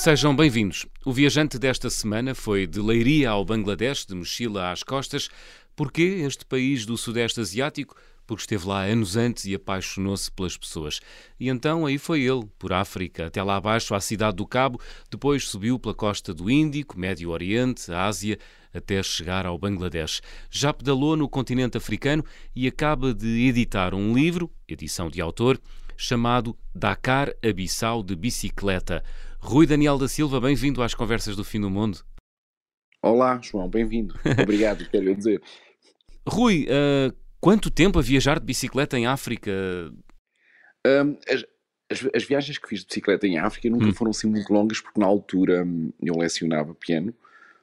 [0.00, 0.86] Sejam bem-vindos.
[1.04, 5.28] O viajante desta semana foi de Leiria ao Bangladesh, de mochila às costas.
[5.76, 7.94] Porquê este país do Sudeste Asiático?
[8.26, 11.00] Porque esteve lá anos antes e apaixonou-se pelas pessoas.
[11.38, 15.46] E então aí foi ele, por África, até lá abaixo à cidade do Cabo, depois
[15.46, 18.38] subiu pela costa do Índico, Médio Oriente, Ásia,
[18.72, 20.22] até chegar ao Bangladesh.
[20.50, 22.24] Já pedalou no continente africano
[22.56, 25.60] e acaba de editar um livro, edição de autor,
[25.94, 29.04] chamado Dakar Abissal de Bicicleta.
[29.40, 32.04] Rui Daniel da Silva, bem-vindo às Conversas do Fim do Mundo.
[33.02, 34.14] Olá, João, bem-vindo.
[34.40, 35.42] Obrigado, quero dizer.
[36.28, 39.50] Rui, uh, quanto tempo a viajar de bicicleta em África?
[40.86, 41.44] Um, as,
[41.90, 43.94] as, as, viagens que fiz de bicicleta em África nunca hum.
[43.94, 47.14] foram assim muito longas, porque na altura hum, eu lecionava piano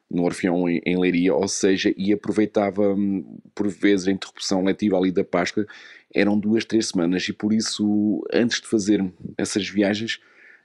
[0.10, 4.98] no Orfeão em, em Leiria, ou seja, e aproveitava hum, por vezes a interrupção letiva
[4.98, 5.66] ali da Páscoa,
[6.14, 9.06] eram duas, três semanas, e por isso, antes de fazer
[9.38, 10.20] essas viagens,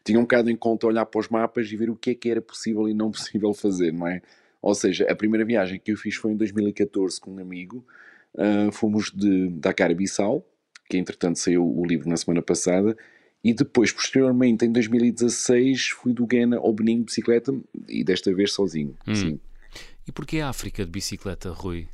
[0.04, 2.30] tinha um bocado em conta olhar para os mapas e ver o que é que
[2.30, 4.20] era possível e não possível fazer, não é?
[4.60, 7.84] Ou seja, a primeira viagem que eu fiz foi em 2014 com um amigo,
[8.34, 10.46] uh, fomos de Dakar a Bissau,
[10.88, 12.96] que entretanto saiu o livro na semana passada,
[13.44, 17.52] e depois, posteriormente, em 2016, fui do Ghana ao Benin de bicicleta
[17.88, 18.96] e desta vez sozinho.
[19.06, 19.14] Hum.
[19.14, 19.40] Sim.
[20.06, 21.88] E porquê a África de bicicleta, Rui?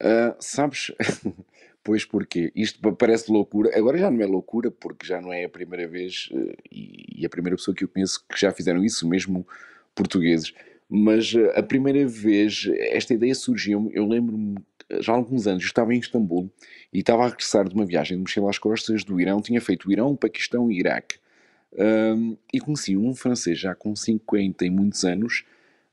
[0.00, 0.92] Uh, sabes,
[1.84, 5.48] pois porque isto parece loucura, agora já não é loucura porque já não é a
[5.48, 9.46] primeira vez uh, e, a primeira pessoa que eu conheço que já fizeram isso, mesmo
[9.94, 10.52] portugueses.
[10.88, 14.56] Mas uh, a primeira vez esta ideia surgiu, eu lembro-me
[15.00, 16.50] já há alguns anos, eu estava em Istambul
[16.92, 19.90] e estava a regressar de uma viagem de mochila às costas do Irão, tinha feito
[19.90, 21.16] Irão, Paquistão e Iraque.
[21.74, 25.44] Um, e conheci um francês já com 50 e muitos anos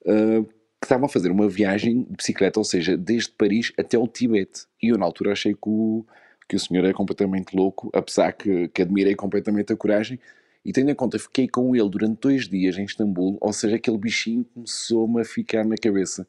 [0.02, 0.46] uh,
[0.80, 4.66] que estava a fazer uma viagem de bicicleta, ou seja, desde Paris até o Tibete.
[4.82, 6.06] E eu na altura achei que o,
[6.48, 10.20] que o senhor é completamente louco, apesar que, que admirei completamente a coragem.
[10.64, 13.98] E tendo em conta, fiquei com ele durante dois dias em Istambul, ou seja, aquele
[13.98, 16.28] bichinho começou-me a ficar na cabeça.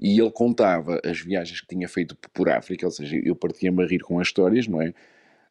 [0.00, 3.86] E ele contava as viagens que tinha feito por África, ou seja, eu partia-me a
[3.86, 4.92] rir com as histórias, não é?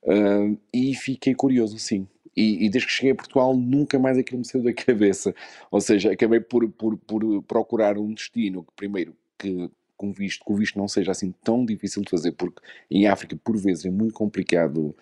[0.03, 2.08] Uh, e fiquei curioso, sim.
[2.36, 5.36] E, e, desde que cheguei a Portugal nunca mais aquilo me saiu da cabeça.
[5.69, 10.56] Ou seja, acabei por, por, por procurar um destino que, primeiro, que com visto, o
[10.56, 12.59] visto não seja assim tão difícil de fazer, porque
[12.90, 14.96] em África, por vezes, é muito complicado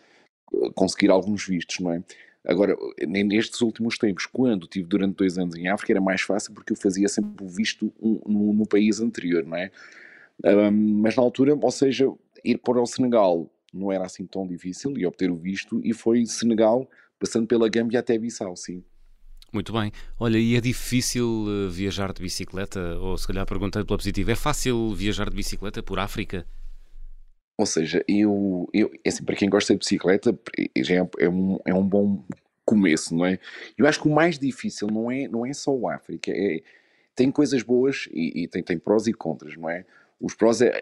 [0.53, 2.03] ah, conseguir alguns vistos, não é?
[2.45, 2.75] Agora,
[3.07, 6.78] nestes últimos tempos, quando tive durante dois anos em África, era mais fácil porque eu
[6.78, 9.72] fazia sempre o visto no, no país anterior, não é?
[10.44, 12.12] Um, mas na altura, ou seja,
[12.44, 16.25] ir para o Senegal não era assim tão difícil e obter o visto, e foi
[16.25, 16.89] Senegal,
[17.19, 18.84] passando pela Gâmbia até Bissau, sim.
[19.52, 19.91] Muito bem.
[20.19, 22.80] Olha, e é difícil uh, viajar de bicicleta?
[23.00, 26.46] Ou se calhar perguntando pela positiva, é fácil viajar de bicicleta por África?
[27.57, 30.40] Ou seja, eu, eu é assim, para quem gosta de bicicleta,
[30.78, 32.24] já é, é, um, é um bom
[32.63, 33.40] começo, não é?
[33.78, 36.62] Eu acho que o mais difícil não é, não é só o África, é,
[37.16, 39.84] tem coisas boas e, e tem, tem prós e contras, não é?
[40.22, 40.80] Os prós é,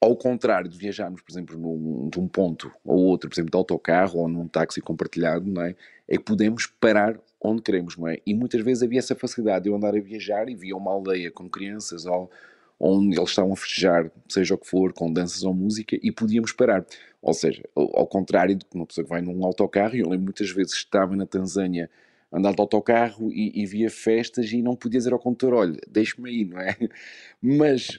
[0.00, 3.56] ao contrário de viajarmos, por exemplo, num, de um ponto ou outro, por exemplo, de
[3.56, 5.74] autocarro ou num táxi compartilhado, não é?
[6.06, 8.18] É que podemos parar onde queremos, não é?
[8.26, 11.30] E muitas vezes havia essa facilidade de eu andar a viajar e via uma aldeia
[11.30, 12.30] com crianças ou
[12.78, 16.52] onde eles estavam a festejar, seja o que for, com danças ou música, e podíamos
[16.52, 16.84] parar.
[17.22, 20.50] Ou seja, ao contrário de uma pessoa que vai num autocarro, e eu lembro muitas
[20.50, 21.90] vezes estava na Tanzânia
[22.30, 26.28] andar de autocarro e, e via festas e não podia dizer ao condutor, olha, deixe-me
[26.28, 26.76] aí, não é?
[27.40, 27.98] Mas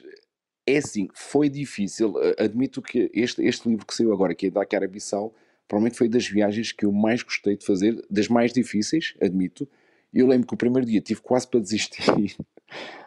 [0.74, 4.64] é assim, foi difícil, admito que este, este livro que saiu agora, que é da
[4.64, 5.34] Cara-Bissau,
[5.66, 9.68] provavelmente foi das viagens que eu mais gostei de fazer, das mais difíceis, admito,
[10.12, 12.02] eu lembro que o primeiro dia tive quase para desistir.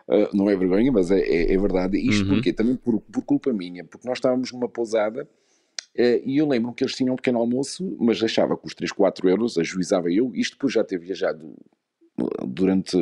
[0.08, 1.98] Uh, não é vergonha, mas é, é, é verdade.
[1.98, 2.36] Isto uhum.
[2.36, 6.74] porque também por, por, culpa minha, porque nós estávamos numa pousada uh, e eu lembro
[6.74, 10.32] que eles tinham um pequeno almoço, mas achava que os 3, 4 euros ajuizava eu.
[10.36, 11.56] Isto depois já ter viajado
[12.48, 12.98] durante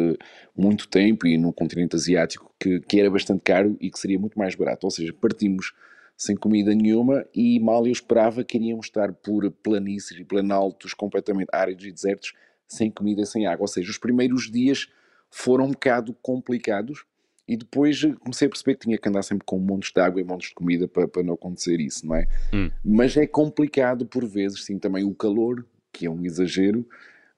[0.55, 4.37] muito tempo e no continente asiático, que, que era bastante caro e que seria muito
[4.37, 4.85] mais barato.
[4.85, 5.73] Ou seja, partimos
[6.17, 11.49] sem comida nenhuma e mal eu esperava que iríamos estar por planícies e planaltos completamente
[11.51, 12.33] áridos e desertos
[12.67, 13.63] sem comida, sem água.
[13.63, 14.87] Ou seja, os primeiros dias
[15.31, 17.05] foram um bocado complicados
[17.47, 20.23] e depois comecei a perceber que tinha que andar sempre com montes de água e
[20.23, 22.27] montes de comida para, para não acontecer isso, não é?
[22.53, 22.69] Hum.
[22.85, 26.85] Mas é complicado por vezes, sim, também o calor, que é um exagero,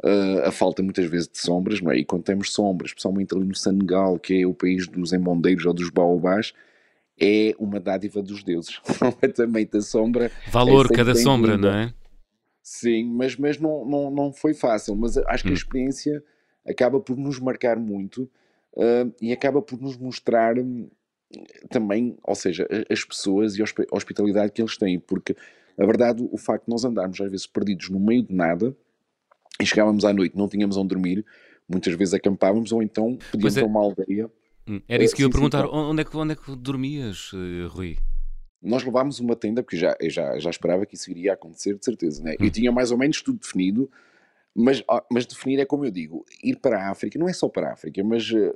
[0.03, 1.97] uh, a falta muitas vezes de sombras, não é?
[1.97, 5.73] E quando temos sombras, especialmente ali no Senegal, que é o país dos embondeiros ou
[5.73, 6.53] dos baobás,
[7.19, 8.79] é uma dádiva dos deuses.
[8.99, 10.31] Completamente a sombra.
[10.51, 11.93] Valor é cada sombra, não é?
[12.63, 14.95] Sim, mas, mas não, não, não foi fácil.
[14.95, 15.55] Mas acho que a hum.
[15.55, 16.23] experiência
[16.67, 18.23] acaba por nos marcar muito
[18.73, 20.87] uh, e acaba por nos mostrar hum,
[21.69, 25.35] também, ou seja, as pessoas e a hospitalidade que eles têm, porque
[25.77, 28.75] a verdade, o facto de nós andarmos às vezes perdidos no meio de nada
[29.59, 31.25] e chegávamos à noite, não tínhamos onde dormir,
[31.67, 33.61] muitas vezes acampávamos ou então podíamos é.
[33.61, 34.29] a uma aldeia.
[34.67, 35.65] Hum, era isso que eu ia perguntar.
[35.65, 37.31] Onde, é que, onde é que dormias,
[37.69, 37.97] Rui?
[38.61, 42.23] Nós levámos uma tenda, porque já, já, já esperava que isso iria acontecer, de certeza.
[42.23, 42.33] Né?
[42.39, 42.45] Hum.
[42.45, 43.89] Eu tinha mais ou menos tudo definido,
[44.53, 47.69] mas, mas definir é como eu digo: ir para a África, não é só para
[47.69, 48.55] a África, mas uh,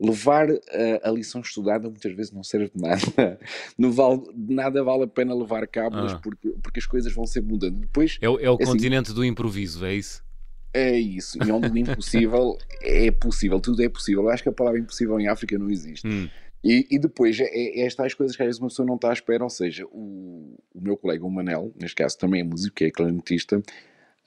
[0.00, 0.60] levar uh,
[1.02, 3.38] a lição estudada muitas vezes não serve de nada.
[3.78, 6.18] Não vale, nada vale a pena levar cábulas ah.
[6.18, 7.80] porque, porque as coisas vão sempre mudando.
[7.80, 10.22] Depois, é, é o é continente assim, do improviso, é isso?
[10.72, 14.24] É isso, e onde o impossível é possível, tudo é possível.
[14.24, 16.06] Eu acho que a palavra impossível em África não existe.
[16.06, 16.28] Hum.
[16.64, 19.12] E, e, depois, é, é estas coisas que às vezes uma pessoa não está à
[19.12, 22.86] espera, ou seja, o, o meu colega, o Manel, neste caso também é músico, que
[22.86, 23.62] é clarinetista,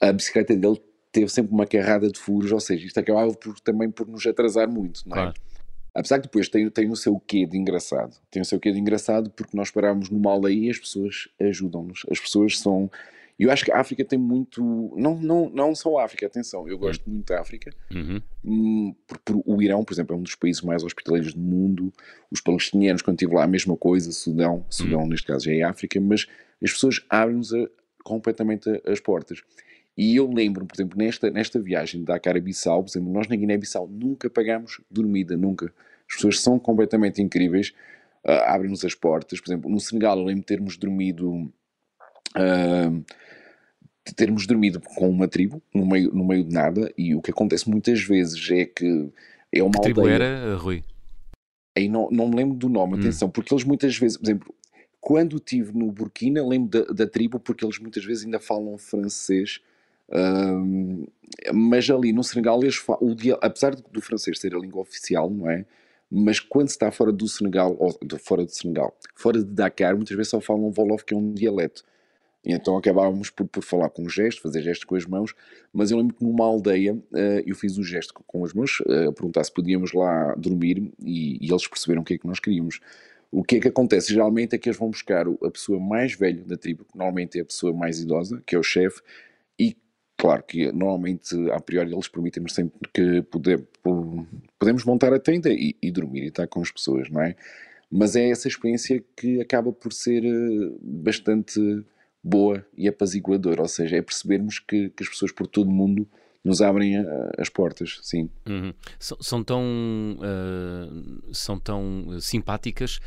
[0.00, 0.80] a bicicleta dele
[1.12, 4.70] teve sempre uma carrada de furos, ou seja, isto acabava por, também por nos atrasar
[4.70, 5.20] muito, não é?
[5.20, 5.34] Claro.
[5.98, 8.16] Apesar que depois tem, tem o seu quê de engraçado.
[8.30, 12.06] Tem o seu quê de engraçado porque nós paramos numa aldeia e as pessoas ajudam-nos.
[12.08, 12.88] As pessoas são.
[13.36, 14.62] Eu acho que a África tem muito.
[14.96, 17.72] Não, não, não só a África, atenção, eu gosto muito da África.
[17.92, 18.22] Uhum.
[18.44, 21.92] Hum, por, por, o Irão, por exemplo, é um dos países mais hospitaleiros do mundo.
[22.30, 24.12] Os palestinianos, quando estive lá, a mesma coisa.
[24.12, 25.08] Sudão, Sudão uhum.
[25.08, 26.26] neste caso já é África, mas
[26.62, 27.50] as pessoas abrem-nos
[28.04, 29.42] completamente as portas.
[29.96, 33.88] E eu lembro, por exemplo, nesta, nesta viagem da Dakar-Bissau, por exemplo, nós na Guiné-Bissau
[33.88, 35.74] nunca pagámos dormida, nunca.
[36.08, 37.74] As pessoas são completamente incríveis,
[38.24, 39.40] uh, abrem-nos as portas.
[39.40, 41.52] Por exemplo, no Senegal eu lembro de termos dormido...
[42.36, 43.04] Uh,
[44.16, 47.68] termos dormido com uma tribo no meio, no meio de nada e o que acontece
[47.68, 49.10] muitas vezes é que
[49.52, 49.94] é uma que aldeia...
[49.94, 50.82] tribo era, Rui?
[51.76, 53.00] Aí não, não me lembro do nome, hum.
[53.00, 54.54] atenção, porque eles muitas vezes, por exemplo,
[54.98, 59.60] quando estive no Burkina, lembro da, da, tribo porque eles muitas vezes ainda falam francês
[61.52, 65.50] mas ali no Senegal, eles o dia, apesar do francês ser a língua oficial, não
[65.50, 65.64] é?
[66.10, 69.94] Mas quando se está fora do Senegal, ou de, fora do Senegal, fora de Dakar,
[69.94, 71.84] muitas vezes só falam um Wolof, que é um dialeto.
[72.44, 75.34] E então acabávamos por, por falar com gestos, fazer gestos com as mãos,
[75.72, 79.08] mas eu lembro que numa aldeia uh, eu fiz o gesto com as mãos, uh,
[79.08, 82.40] a perguntar se podíamos lá dormir e, e, eles perceberam o que é que nós
[82.40, 82.80] queríamos.
[83.30, 84.12] O que é que acontece?
[84.12, 87.42] Geralmente é que eles vão buscar a pessoa mais velha da tribo, que normalmente é
[87.42, 89.02] a pessoa mais idosa, que é o chefe,
[89.58, 89.76] e
[90.18, 93.64] Claro que normalmente, a priori, eles permitem-nos sempre que poder,
[94.58, 97.36] podemos montar a tenda e, e, dormir e estar com as pessoas, não é?
[97.88, 101.60] Mas é essa experiência que acaba por ser eh, bastante
[102.22, 106.06] boa e apaziguadora, ou seja, é percebermos que, que as pessoas por todo o mundo
[106.44, 108.28] nos abrem a, as portas, sim.
[108.44, 108.74] Uhum.
[108.98, 109.62] São, são, tão,
[110.18, 112.98] uh, são tão simpáticas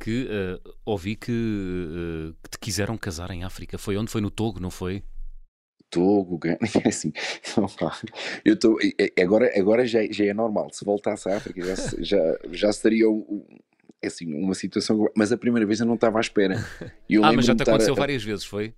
[0.00, 3.78] que uh, ouvi que, uh, que te quiseram casar em África.
[3.78, 4.10] Foi onde?
[4.10, 5.02] Foi no Togo, não foi?
[5.90, 7.12] Togo, Gana, assim,
[8.44, 8.78] eu estou,
[9.20, 13.06] agora, agora já, já é normal, se voltasse à África já, já, já seria
[14.02, 16.56] é assim, uma situação, mas a primeira vez eu não estava à espera.
[17.24, 18.74] ah, mas já te aconteceu a, várias vezes, foi?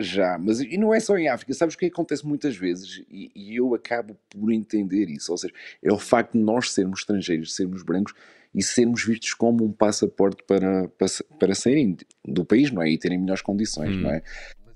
[0.00, 3.32] Já, mas e não é só em África, sabes o que acontece muitas vezes e,
[3.34, 7.56] e, eu acabo por entender isso, ou seja, é o facto de nós sermos estrangeiros,
[7.56, 8.14] sermos brancos
[8.54, 12.90] e sermos vistos como um passaporte para, para, para saírem do país, não é?
[12.90, 14.00] E terem melhores condições, hum.
[14.02, 14.22] não é?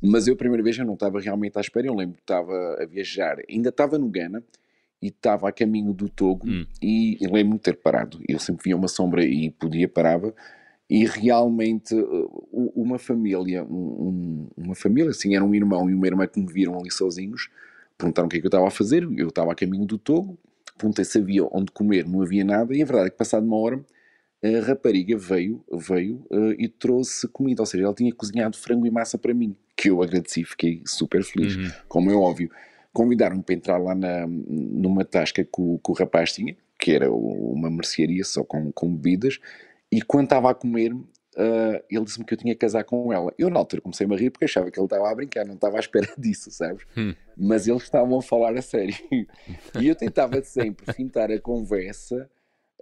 [0.03, 1.87] Mas eu, a primeira vez, eu não estava realmente à espera.
[1.87, 4.43] Eu lembro que estava a viajar, ainda estava no Ghana
[5.01, 6.67] e estava a caminho do Togo hum.
[6.81, 8.21] e, e lembro-me de ter parado.
[8.29, 10.35] Eu sempre via uma sombra e podia, parava.
[10.91, 16.27] E realmente uh, uma família, um, uma família, assim, era um irmão e uma irmã
[16.27, 17.49] que me viram ali sozinhos,
[17.97, 19.03] perguntaram o que é que eu estava a fazer.
[19.17, 20.37] Eu estava a caminho do Togo,
[20.77, 23.57] perguntei se havia onde comer, não havia nada, e a verdade é que passado uma
[23.57, 23.83] hora
[24.43, 28.91] a rapariga veio, veio uh, e trouxe comida, ou seja, ela tinha cozinhado frango e
[28.91, 31.71] massa para mim, que eu agradeci, fiquei super feliz, uhum.
[31.89, 32.51] como é óbvio.
[32.93, 37.11] Convidaram-me para entrar lá na, numa tasca que o, que o rapaz tinha, que era
[37.11, 39.39] uma mercearia só com, com bebidas,
[39.91, 43.33] e quando estava a comer, uh, ele disse-me que eu tinha que casar com ela.
[43.39, 45.77] Eu na altura comecei a rir porque achava que ele estava a brincar, não estava
[45.77, 46.85] à espera disso, sabes?
[46.97, 47.15] Hum.
[47.37, 48.95] Mas eles estavam a falar a sério.
[49.81, 52.29] e eu tentava sempre fintar a conversa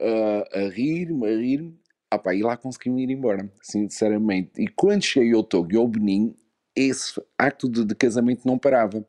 [0.00, 1.78] uh, a rir-me, a rir-me.
[2.12, 4.50] Ah pá, e lá consegui-me ir embora, sinceramente.
[4.58, 6.34] E quando cheguei ao Togo e ao Benin,
[6.88, 9.04] esse acto de, de, casamento não parava.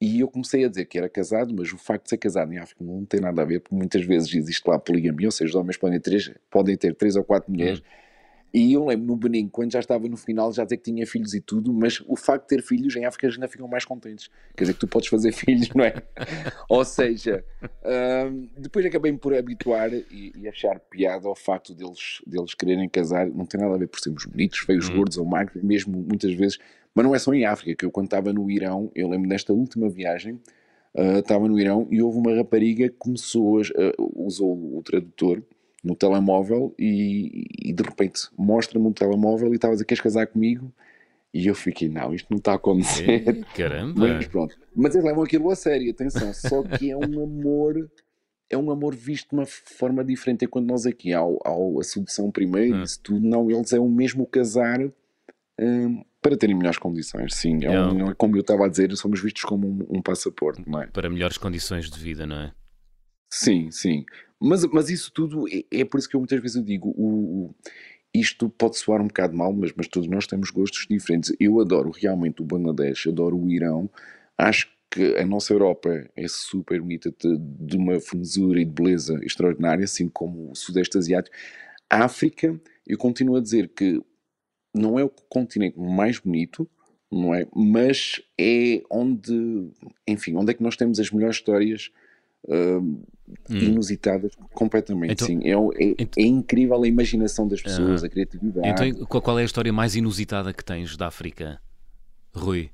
[0.00, 2.58] E eu comecei a dizer que era casado, mas o facto de ser casado em
[2.58, 5.54] África não tem nada a ver, porque muitas vezes existe lá poligamia, ou seja, os
[5.54, 7.80] homens podem ter três, podem ter três ou quatro mulheres.
[7.80, 8.03] Hum
[8.54, 11.34] e eu lembro no Benin, quando já estava no final, já dizer que tinha filhos
[11.34, 14.30] e tudo, mas o facto de ter filhos em África ainda ficam mais contentes.
[14.56, 16.00] Quer dizer que tu podes fazer filhos, não é?
[16.68, 17.44] Ou seja,
[18.30, 23.28] um, depois acabei por habituar e, e, achar piada ao facto deles, deles quererem casar.
[23.28, 24.98] Não tem nada a ver por sermos bonitos, feios, uhum.
[24.98, 26.56] gordos ou magros, mesmo muitas vezes.
[26.94, 29.52] Mas não é só em África, que eu quando estava no Irão, eu lembro nesta
[29.52, 30.34] última viagem,
[30.94, 35.42] uh, estava no Irão e houve uma rapariga que começou, a, uh, usou o tradutor
[35.84, 40.26] no telemóvel e, e de repente mostra-me um telemóvel e estava a dizer queres casar
[40.26, 40.72] comigo
[41.32, 43.26] E eu fiquei, não, isto não está a acontecer.
[43.26, 43.92] Ei, caramba!
[44.00, 44.56] Mas pronto.
[44.74, 46.32] Mas eles levam aquilo a sério, atenção.
[46.32, 47.90] Só que é um amor,
[48.48, 50.44] é um amor visto de uma forma diferente.
[50.44, 52.82] É quando nós aqui, ao, ao a sedução primeiro, Hum.
[52.84, 54.80] isso tudo, não, eles é o mesmo casar
[55.60, 57.34] hum, para terem melhores condições.
[57.34, 57.80] Sim, é É.
[57.80, 60.86] um- é como eu estava a dizer, somos vistos como um, um passaporte, não é?
[60.86, 62.52] Para melhores condições de vida, não é?
[63.30, 64.04] Sim, sim.
[64.44, 67.46] Mas, mas isso tudo é, é por isso que eu muitas vezes eu digo: o,
[67.46, 67.54] o-
[68.14, 71.32] isto pode soar um bocado mal, mas, mas todos nós temos gostos diferentes.
[71.40, 73.90] Eu adoro realmente o Bangladesh, adoro o Irão.
[74.38, 79.18] Acho que a nossa Europa é super bonita, de, de uma formosura e de beleza
[79.24, 81.34] extraordinária, assim como o Sudeste Asiático.
[81.90, 84.00] A África, eu continuo a dizer que
[84.74, 86.68] não é o continente mais bonito,
[87.10, 87.46] não é?
[87.54, 89.70] Mas é onde,
[90.06, 91.90] enfim, onde é que nós temos as melhores histórias
[92.48, 93.02] hum,
[93.48, 93.56] Hum.
[93.58, 95.40] inusitadas completamente, Então- sim.
[95.44, 98.68] É, é- ent- é incrível a imaginação das pessoas, a criatividade.
[98.90, 101.58] Então, qual é a história mais inusitada que tens da África,
[102.34, 102.70] Rui?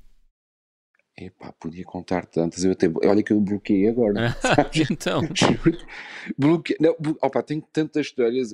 [1.17, 2.63] Epá, podia contar tantas.
[2.63, 4.35] Eu até, olha que eu bloqueei agora.
[4.91, 5.21] então,
[6.37, 6.75] Bloque...
[6.79, 8.53] Não, opa, tem tantas histórias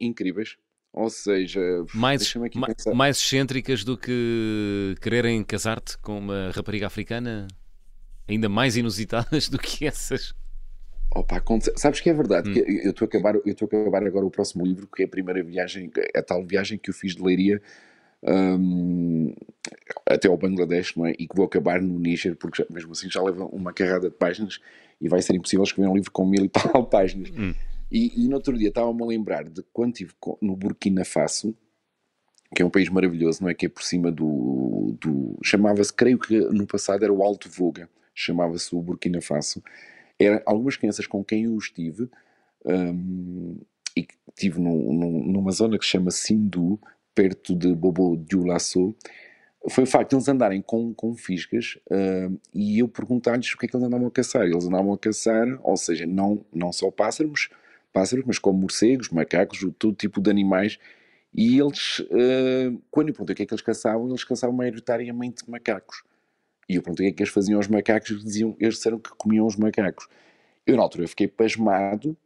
[0.00, 0.56] incríveis.
[0.92, 1.60] Ou seja,
[1.94, 2.94] mais, ma- pensar.
[2.94, 7.46] mais excêntricas do que quererem casar-te com uma rapariga africana?
[8.26, 10.34] Ainda mais inusitadas do que essas?
[11.20, 12.50] Opa, acontece- Sabes que é verdade?
[12.50, 12.52] Hum.
[12.54, 15.06] que eu estou a acabar, eu estou a acabar agora o próximo livro, que é
[15.06, 17.60] a primeira viagem, a tal viagem que eu fiz de Leiria
[18.22, 19.34] hum,
[20.06, 21.12] até ao Bangladesh, não é?
[21.12, 24.16] E que vou acabar no Níger, porque já- mesmo assim já leva uma carrada de
[24.16, 24.60] páginas
[25.00, 27.30] e vai ser impossível escrever um livro com mil e tal páginas.
[27.30, 27.54] Hum.
[27.90, 31.54] E, e no outro dia estava-me a lembrar de quando estive no Burkina Faso,
[32.54, 33.54] que é um país maravilhoso, não é?
[33.54, 34.96] Que é por cima do.
[35.00, 39.62] do chamava-se, creio que no passado era o Alto Voga, chamava-se o Burkina Faso.
[40.18, 42.08] Eram algumas crianças com quem eu estive,
[42.64, 43.58] hum,
[43.96, 44.06] e
[44.36, 46.78] estive num- num- numa zona que se chama Sindu,
[47.14, 48.94] perto de Bobo Dioulasso,
[49.68, 53.66] foi o facto de eles andarem com, com fisgas hum, e eu perguntar-lhes o que
[53.66, 54.42] é que eles andavam a caçar.
[54.46, 57.48] Eles andavam a caçar, ou seja, não, não só pássaros,
[57.92, 60.78] pássaros, mas como morcegos, macacos, todo tipo de animais.
[61.34, 65.48] E eles, hum, quando eu perguntei o que é que eles caçavam, eles caçavam maioritariamente
[65.50, 66.02] macacos.
[66.68, 68.98] E eu perguntei o que é que eles faziam aos macacos, eles, diziam, eles disseram
[68.98, 70.06] que comiam os macacos.
[70.66, 72.16] Eu, na altura, fiquei pasmado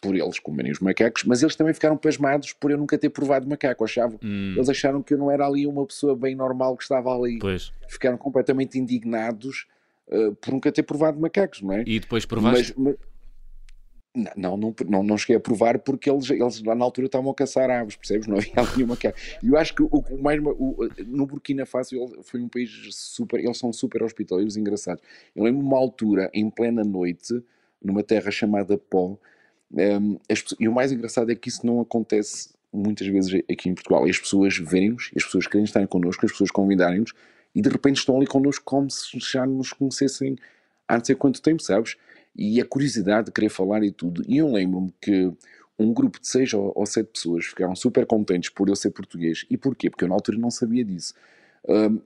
[0.00, 3.48] por eles comerem os macacos, mas eles também ficaram pasmados por eu nunca ter provado
[3.48, 3.82] macaco.
[3.82, 7.12] Achavam, Hum, eles acharam que eu não era ali uma pessoa bem normal que estava
[7.12, 7.38] ali.
[7.38, 7.72] pois.
[7.88, 9.66] Ficaram completamente indignados
[10.08, 11.82] uh, por nunca ter provado macacos, não é?
[11.86, 12.74] E depois provaste?
[12.76, 12.96] Mas, mas-
[14.36, 17.34] não, não, não, não cheguei a provar porque eles, eles lá na altura estavam a
[17.34, 18.26] caçar aves, percebes?
[18.28, 19.18] Não havia ali uma macaco.
[19.42, 23.38] E eu acho que o, o mais, o- no Burkina Faso foi um país super,
[23.40, 25.02] eles são super hospitaleiros engraçados.
[25.34, 27.42] Eu lembro uma altura, em plena noite,
[27.82, 29.18] numa terra chamada Pó,
[29.72, 33.68] um, as pessoas- e o mais engraçado é que isso não acontece muitas vezes aqui
[33.68, 34.04] em Portugal.
[34.04, 37.12] As pessoas verem-nos, as pessoas querem estar connosco, as pessoas convidarem-nos
[37.54, 40.36] e de repente estão ali connosco como se já nos conhecessem
[40.88, 41.96] há não sei quanto tempo, sabes?
[42.36, 44.22] E a curiosidade de querer falar e tudo.
[44.26, 45.32] E eu lembro-me que
[45.78, 49.44] um grupo de seis ou, sete pessoas ficaram super contentes por eu ser português.
[49.50, 49.90] E porquê?
[49.90, 51.14] Porque eu na altura não sabia disso.
[51.68, 52.00] Um,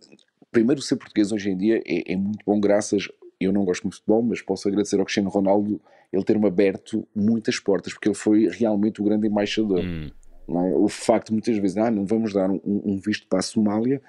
[0.51, 3.09] primeiro, ser português hoje em dia é, é muito bom, graças.
[3.41, 5.81] Eu não gosto muito de futebol, mas posso agradecer ao Cristiano Ronaldo
[6.13, 9.81] ele ter-me aberto muitas portas, porque ele foi realmente o grande embaixador.
[9.81, 10.11] Hum,
[10.49, 10.75] é?
[10.75, 14.03] O facto de muitas vezes, ah, não vamos dar um, um visto para a Somália,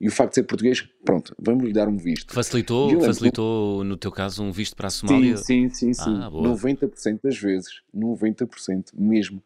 [0.00, 2.32] e o facto de ser português, pronto, vamos lhe dar um visto.
[2.32, 5.36] facilitou, facilitou, no teu caso, um visto para a Somália?
[5.36, 6.18] Sim, sim, sim, sim.
[6.22, 6.56] Ah, boa.
[6.56, 9.42] 90% das vezes, 90% mesmo.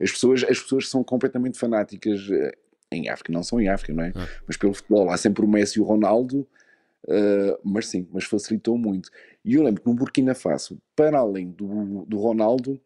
[0.00, 2.52] As pessoas, as pessoas são completamente fanáticas eh,
[2.90, 4.12] em África, não são em África, não é?
[4.14, 4.28] Ah.
[4.46, 6.46] Mas pelo futebol, há sempre o Messi e o Ronaldo,
[7.08, 9.10] eh, mas sim, mas facilitou muito.
[9.44, 12.80] E eu lembro que no Burkina Faso, para além do, do Ronaldo,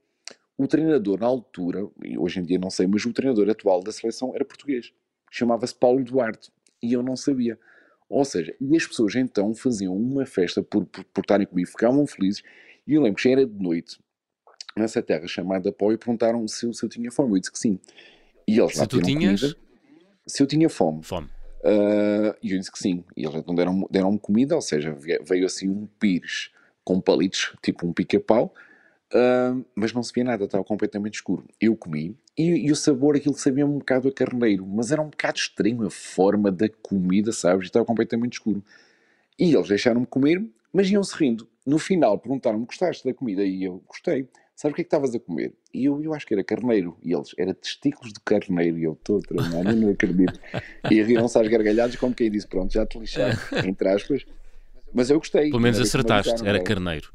[0.58, 3.92] o treinador na altura, e hoje em dia não sei, mas o treinador atual da
[3.92, 4.92] seleção era português.
[5.30, 6.50] Chamava-se Paulo Duarte.
[6.82, 7.58] E eu não sabia.
[8.08, 12.06] Ou seja, e as pessoas então faziam uma festa por, por, por estarem comigo, ficavam
[12.06, 12.42] felizes.
[12.86, 13.98] E eu lembro que já era de noite,
[14.76, 17.32] nessa terra chamada Pó, e perguntaram se, eu- se eu tinha fome.
[17.34, 17.80] Eu disse que sim.
[18.46, 19.40] E eles Se tu tinhas?
[19.40, 19.56] comida.
[20.26, 21.02] Se eu tinha fome.
[21.02, 21.28] Fome.
[21.64, 23.02] Ah, E eu disse que sim.
[23.16, 24.92] E eles então deram-me deram comida, ou seja,
[25.24, 26.50] veio assim um pires
[26.84, 28.54] com palitos, tipo um pica-pau,
[29.12, 31.44] ah, mas não se via nada, estava completamente escuro.
[31.60, 35.08] Eu comi e, e o sabor, aquilo sabia um bocado a carneiro, mas era um
[35.08, 37.66] bocado estranho a forma da comida, sabes?
[37.66, 38.62] Estava completamente escuro.
[39.38, 41.48] E eles deixaram-me comer, mas iam-se rindo.
[41.64, 43.42] No final perguntaram-me: gostaste da comida?
[43.42, 44.28] E eu gostei.
[44.54, 45.52] Sabes o que é que estavas a comer?
[45.72, 46.96] E eu, eu acho que era carneiro.
[47.02, 48.78] E eles, era testículos de carneiro.
[48.78, 50.38] E eu, estou tramado, eu não acredito.
[50.90, 54.24] E riram-se às gargalhadas, como quem disse: pronto, já te lixaste, entre aspas.
[54.94, 55.50] Mas eu gostei.
[55.50, 56.62] Pelo menos acertaste, era é?
[56.62, 57.12] carneiro.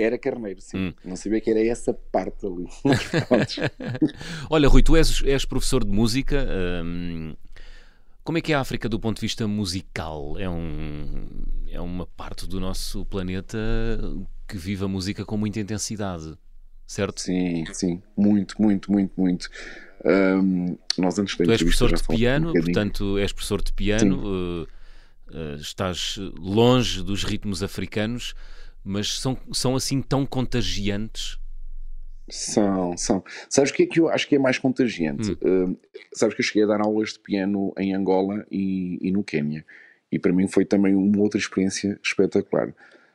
[0.00, 0.78] Era carneiro, sim.
[0.78, 0.94] Hum.
[1.04, 2.66] Não sabia que era essa parte ali.
[4.48, 6.46] Olha, Rui, tu és, és professor de música.
[6.84, 7.34] hum,
[8.22, 10.36] Como é que é a África do ponto de vista musical?
[10.38, 11.26] É, um,
[11.68, 13.58] é uma parte do nosso planeta
[14.46, 16.34] que vive a música com muita intensidade,
[16.86, 17.20] certo?
[17.20, 19.48] Sim, sim, muito, muito, muito, muito.
[20.04, 24.62] Um, nós antes tu és professor de piano, um portanto, és professor de piano, uh,
[24.62, 28.34] uh, estás longe dos ritmos africanos,
[28.88, 31.38] mas são, são assim tão contagiantes
[32.30, 33.24] são, são.
[33.48, 35.36] Sabes o que é que eu acho que é mais contagiante?
[35.42, 35.72] Hum.
[35.72, 35.78] Uh,
[36.12, 39.64] sabes que eu cheguei a dar aulas de piano em Angola e, e no Quênia.
[40.10, 42.74] E para mim foi também uma outra experiência espetacular.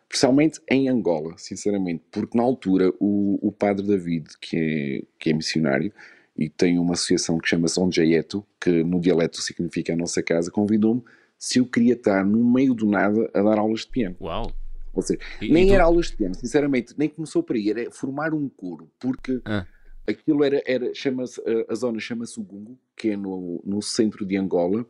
[0.10, 5.34] Especialmente em Angola, sinceramente, porque na altura o, o padre David, que é, que é
[5.34, 5.92] missionário,
[6.38, 11.04] e tem uma associação que chama-se Onjayeto, que no dialeto significa a nossa casa, convidou-me
[11.38, 14.16] se eu queria estar no meio do nada a dar aulas de piano.
[14.22, 14.52] Uau!
[14.94, 15.74] Ou seja, e, nem e tu...
[15.74, 19.66] era aulas de piano, sinceramente, nem começou por aí, era formar um coro, porque ah.
[20.08, 24.38] aquilo era, era chama-se, a zona chama-se o Gungo, que é no, no centro de
[24.38, 24.86] Angola.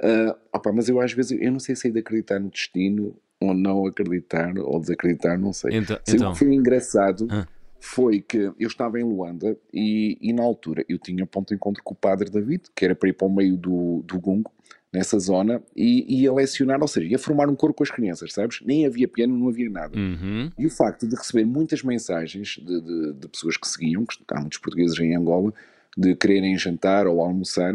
[0.00, 3.16] Uh, opa, mas eu às vezes, eu não sei se é de acreditar no destino
[3.42, 5.76] ou não acreditar, ou desacreditar, não sei.
[5.76, 6.30] Então, sei então.
[6.30, 7.46] O que foi engraçado ah.
[7.80, 11.82] foi que eu estava em Luanda e, e, na altura eu tinha ponto de encontro
[11.82, 14.52] com o padre David, que era para ir para o meio do, do Gungo,
[14.92, 18.60] nessa zona e ia lecionar, ou seja, ia formar um coro com as crianças, sabes?
[18.62, 19.96] Nem havia piano, não havia nada.
[19.96, 20.50] Uhum.
[20.58, 24.40] E o facto de receber muitas mensagens de, de, de, pessoas que seguiam, que há
[24.40, 25.52] muitos portugueses em Angola,
[25.96, 27.74] de quererem jantar ou almoçar,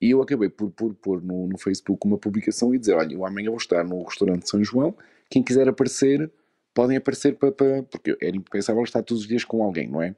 [0.00, 3.48] e eu acabei por pôr no, no Facebook uma publicação e dizer: Olha, eu amanhã
[3.48, 4.94] vou estar no restaurante São João,
[5.30, 6.30] quem quiser aparecer,
[6.74, 7.52] podem aparecer para.
[7.52, 10.14] para porque era impensável estar todos os dias com alguém, não é?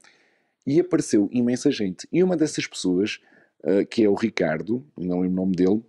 [0.66, 2.08] E apareceu imensa gente.
[2.12, 3.20] E uma dessas pessoas,
[3.64, 5.82] uh, que é o Ricardo, não lembro o nome dele,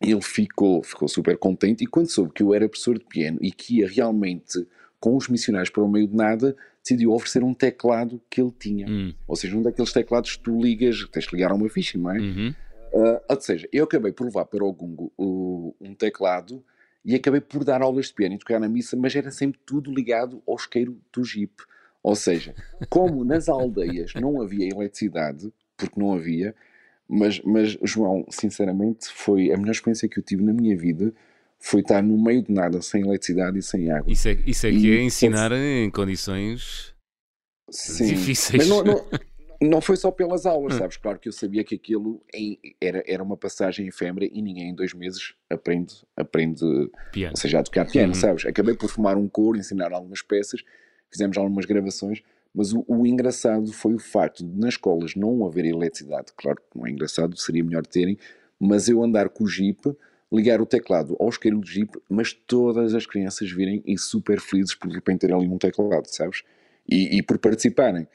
[0.00, 3.50] ele ficou, ficou super contente e quando soube que eu era professor de piano e
[3.50, 4.66] que ia realmente
[5.00, 8.88] com os missionários para o meio de nada, decidiu oferecer um teclado que ele tinha.
[8.88, 9.14] Hum.
[9.26, 12.10] Ou seja, um daqueles teclados que tu ligas, tens que ligar a uma ficha, não
[12.10, 12.18] é?
[12.18, 12.54] Uhum.
[12.92, 16.64] Uh, ou seja, eu acabei por levar para o Gungo uh, um teclado
[17.04, 19.92] e acabei por dar aulas de piano e tocar na missa, mas era sempre tudo
[19.92, 21.52] ligado ao isqueiro do Jeep.
[22.02, 22.54] Ou seja,
[22.88, 26.54] como nas aldeias não havia eletricidade, porque não havia,
[27.08, 31.12] mas, mas, João, sinceramente, foi a melhor experiência que eu tive na minha vida.
[31.58, 34.12] Foi estar no meio de nada, sem eletricidade e sem água.
[34.12, 36.94] Isso é, isso é que é ensinar em condições
[37.70, 38.58] Sim, difíceis.
[38.58, 39.04] Mas não, não,
[39.60, 40.78] não foi só pelas aulas, hum.
[40.78, 40.96] sabes?
[40.96, 42.22] Claro que eu sabia que aquilo
[42.80, 46.64] era, era uma passagem efêmera e ninguém em dois meses aprende, aprende
[47.10, 47.32] piano.
[47.32, 48.20] ou seja, a tocar piano, uhum.
[48.20, 48.46] sabes?
[48.46, 50.62] Acabei por formar um coro, ensinar algumas peças,
[51.10, 52.22] fizemos algumas gravações,
[52.54, 56.32] mas o, o, engraçado foi o facto de nas escolas não haver eletricidade.
[56.36, 58.18] Claro que não é engraçado, seria melhor terem,
[58.58, 59.80] mas eu andar com o Jeep,
[60.32, 64.74] ligar o teclado ao isqueiro do Jeep, mas todas as crianças virem e super felizes
[64.74, 66.42] por de repente terem ali um teclado, sabes?
[66.88, 68.06] E, e por participarem.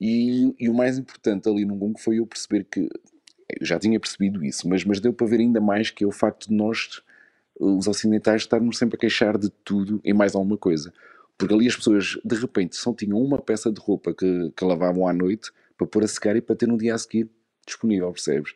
[0.00, 4.00] E, e, o mais importante ali no Gongo foi eu perceber que eu já tinha
[4.00, 7.02] percebido isso, mas, mas deu para ver ainda mais que é o facto de nós,
[7.58, 10.92] os ocidentais, estarmos sempre a queixar de tudo e mais alguma coisa.
[11.42, 15.08] Porque ali as pessoas, de repente, só tinham uma peça de roupa que, que lavavam
[15.08, 17.28] à noite para pôr a secar e para ter no dia a seguir
[17.66, 18.54] disponível, percebes?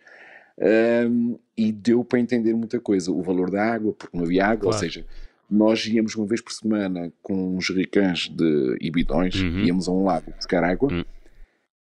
[0.57, 3.11] Um, e deu para entender muita coisa.
[3.11, 4.77] O valor da água, porque não havia água, claro.
[4.77, 5.05] ou seja,
[5.51, 9.65] nós íamos uma vez por semana com uns jericãs de, e bidões, uhum.
[9.65, 10.93] íamos a um lago buscar água.
[10.93, 11.05] Uhum.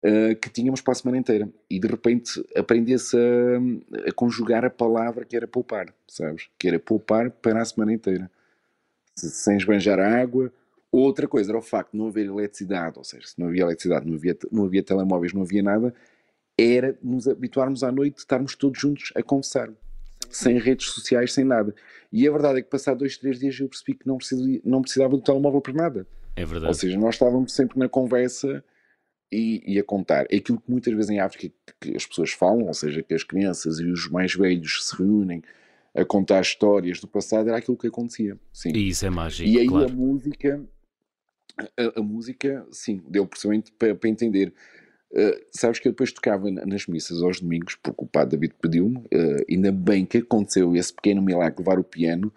[0.05, 4.68] Uh, que tínhamos para a semana inteira e de repente aprendia-se a, a, conjugar a
[4.68, 6.50] palavra que era poupar, sabes?
[6.59, 8.31] Que era poupar para a semana inteira,
[9.14, 10.52] sem esbanjar a água,
[10.92, 14.07] Outra coisa era o facto de não haver eletricidade, ou seja, se não havia eletricidade,
[14.07, 15.94] não havia, não havia telemóveis, não havia nada,
[16.57, 19.70] era nos habituarmos à noite, estarmos todos juntos a conversar,
[20.31, 21.74] sem redes sociais, sem nada.
[22.12, 24.83] E a verdade é que, passado dois, três dias, eu percebi que não, preciso, não
[24.83, 26.07] precisava do telemóvel para nada.
[26.37, 26.68] É verdade.
[26.68, 28.62] Ou seja, nós estávamos sempre na conversa
[29.33, 30.26] e, e, a contar.
[30.31, 33.24] É aquilo que muitas vezes em África que as pessoas falam, ou seja, que as
[33.24, 35.42] crianças e os mais velhos se reúnem
[35.94, 38.38] a contar histórias do passado, era aquilo que acontecia.
[38.52, 38.72] Sim.
[38.74, 39.48] E isso é mágico.
[39.48, 39.87] E aí claro.
[39.87, 40.62] a música
[41.59, 44.53] a, a música, sim, deu precisamente para, para entender.
[45.12, 48.97] Uh, sabes que eu depois tocava nas missas aos domingos, porque o padre David pediu-me,
[48.97, 52.33] uh, ainda bem que aconteceu esse pequeno milagre, levar o piano.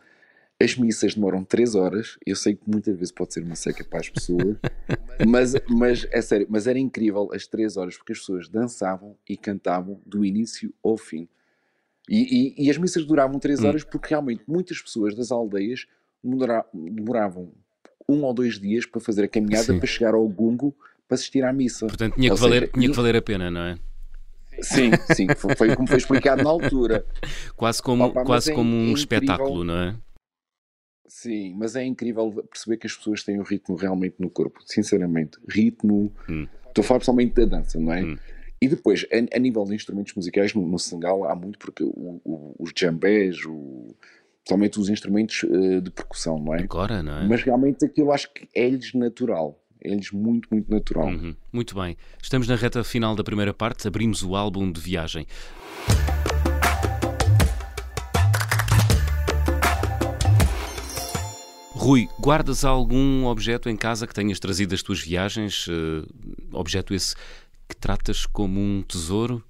[0.61, 3.99] As missas demoram 3 horas, eu sei que muitas vezes pode ser uma seca para
[3.99, 4.57] as pessoas,
[5.27, 9.35] mas, mas é sério, mas era incrível as 3 horas, porque as pessoas dançavam e
[9.35, 11.27] cantavam do início ao fim.
[12.09, 13.67] E, e, e as missas duravam 3 hum.
[13.67, 15.87] horas porque realmente muitas pessoas das aldeias
[16.73, 17.51] demoravam
[18.07, 19.77] um ou dois dias para fazer a caminhada Sim.
[19.77, 20.75] para chegar ao Gungo
[21.07, 21.87] para assistir à missa.
[21.87, 23.77] Portanto, tinha, que valer, seja, tinha que valer a pena, não é?
[24.61, 27.05] Sim, sim, foi como foi explicado na altura.
[27.55, 29.95] Quase como, Opa, quase é, como um é espetáculo, não é?
[31.07, 35.37] Sim, mas é incrível perceber que as pessoas têm o ritmo realmente no corpo, sinceramente.
[35.47, 36.11] Ritmo.
[36.29, 36.47] Hum.
[36.67, 38.03] Estou a falar pessoalmente da dança, não é?
[38.03, 38.17] Hum.
[38.61, 42.21] E depois, a, a, nível de instrumentos musicais, no, no Senegal há muito, porque o,
[42.23, 43.95] o, os jambés, o,
[44.47, 46.61] somente os instrumentos uh, de percussão, não é?
[46.61, 47.27] Agora, não é?
[47.27, 49.59] Mas realmente aquilo acho que é-lhes natural.
[49.81, 51.07] É-lhes muito, muito natural.
[51.07, 51.35] Uhum.
[51.51, 51.97] Muito bem.
[52.21, 55.27] Estamos na reta final da primeira parte, abrimos o álbum de viagem.
[61.71, 65.67] Rui, guardas algum objeto em casa que tenhas trazido das tuas viagens?
[65.67, 66.07] Uh,
[66.51, 67.15] objeto esse
[67.67, 69.43] que tratas como um tesouro?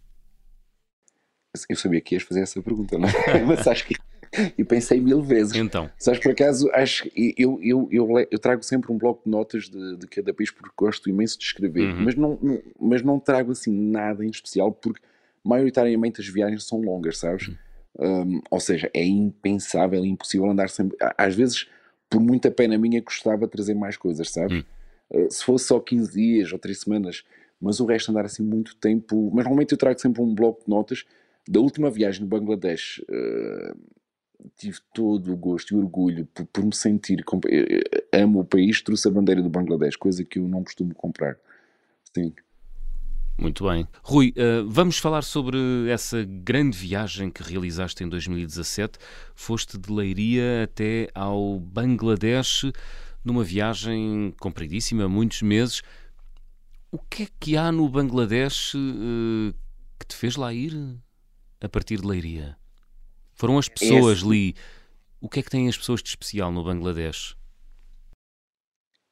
[1.70, 3.44] Eu sabia que ias fazer essa pergunta, não é?
[3.46, 3.96] Mas acho que
[4.58, 5.56] eu pensei mil vezes.
[5.56, 5.90] Então.
[5.98, 9.98] Sabes, por acaso, acho eu, eu, eu, eu, trago sempre um bloco de notas de,
[9.98, 12.04] de cada país porque gosto imenso de escrever, uhum.
[12.04, 15.02] mas, não, não, mas não trago assim nada em especial porque
[15.44, 17.48] maioritariamente as viagens são longas, sabes?
[17.48, 17.56] Uhum.
[17.98, 20.98] Um, ou seja, é impensável, é impossível andar sempre.
[21.18, 21.68] Às vezes
[22.10, 24.60] por muita pena minha, gostava de trazer mais coisas, sabes?
[24.60, 24.64] Hum.
[25.26, 27.24] Uh, se fosse só 15 dias ou 3 semanas,
[27.60, 29.30] mas o resto andar assim muito tempo.
[29.34, 31.06] Mas normalmente eu trago sempre um bloco de notas.
[31.48, 33.78] Da última viagem no Bangladesh, uh,
[34.58, 37.24] tive todo o gosto e orgulho por, por me sentir.
[38.14, 41.38] Amo o país, trouxe a bandeira do Bangladesh, coisa que eu não costumo comprar.
[42.14, 42.34] Sim.
[43.38, 43.86] Muito bem.
[44.02, 45.58] Rui, uh, vamos falar sobre
[45.90, 48.98] essa grande viagem que realizaste em 2017.
[49.36, 52.72] Foste de Leiria até ao Bangladesh,
[53.24, 55.82] numa viagem compridíssima, muitos meses.
[56.90, 58.72] O que é que há no Bangladesh
[60.00, 60.74] que te fez lá ir
[61.60, 62.58] a partir de Leiria?
[63.36, 64.26] Foram as pessoas Esse...
[64.26, 64.56] ali.
[65.22, 67.36] O que é que têm as pessoas de especial no Bangladesh?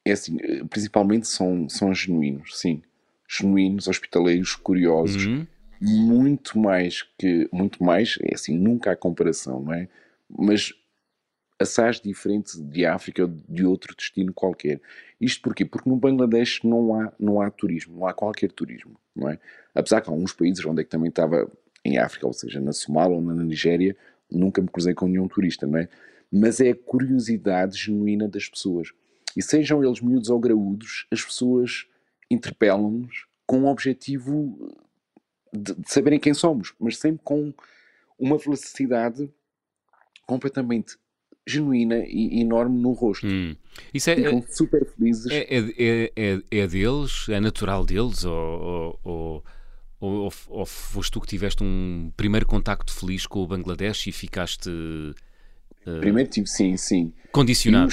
[0.06, 2.82] É assim, eh, principalmente são, são genuínos, sim
[3.28, 5.46] genuínos, hospitaleiros, curiosos, uhum.
[5.80, 9.88] muito mais que, muito mais, é assim, nunca há comparação, não é?
[10.28, 10.72] Mas
[11.58, 14.80] assaz diferente de África ou de outro destino qualquer.
[15.20, 15.64] Isto porquê?
[15.64, 19.38] Porque no Bangladesh não há, não há turismo, não há qualquer turismo, não é?
[19.74, 21.50] Apesar que há alguns países onde é que também estava
[21.84, 23.96] em África, ou seja, na Somália ou na Nigéria,
[24.36, 25.88] nunca me cruzei com nenhum turista, não é?
[26.30, 28.88] Mas é a curiosidade genuína das pessoas.
[29.36, 31.86] E sejam eles miúdos ou graúdos, as pessoas
[32.30, 34.72] interpelam-nos com o objetivo
[35.52, 37.52] de, de, saberem quem somos, mas sempre com
[38.18, 39.30] uma felicidade
[40.26, 40.96] completamente
[41.46, 43.26] genuína e enorme no rosto.
[43.26, 43.54] Hum.
[43.92, 45.30] Isso é, Ficam super felizes.
[45.30, 47.28] É, é, é, é, deles?
[47.28, 48.24] É natural deles?
[48.24, 49.44] Ou, ou, ou,
[50.00, 54.68] ou, foste tu que tiveste um primeiro contacto feliz com o Bangladesh e ficaste.
[54.68, 57.12] Uh, primeiro tive, sim, sim.
[57.32, 57.92] Condicionado.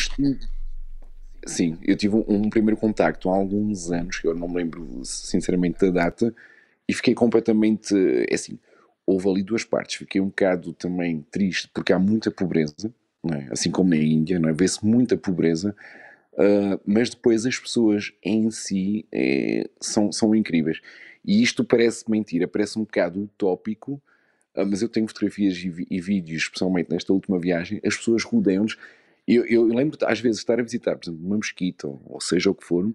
[1.46, 5.02] Sim, eu tive um, um, primeiro contacto há alguns anos, que eu não me lembro
[5.04, 6.34] sinceramente da data,
[6.88, 7.96] e fiquei completamente.
[8.30, 8.60] É assim,
[9.06, 9.96] houve ali duas partes.
[9.96, 12.94] Fiquei um bocado também triste, porque há muita pobreza,
[13.32, 13.48] é?
[13.52, 14.54] assim como na Índia, é?
[14.54, 15.76] vê-se muita pobreza,
[16.34, 20.80] uh, mas depois as pessoas em si é, são, são incríveis.
[21.24, 24.02] E isto parece mentira, parece um bocado utópico,
[24.56, 28.78] uh, mas eu tenho fotografias e, e vídeos, especialmente nesta última viagem, as pessoas rodeiam-nos
[29.28, 32.56] eu, eu, lembro às vezes estar a visitar, por exemplo, uma mesquita, ou, seja o
[32.56, 32.92] que for,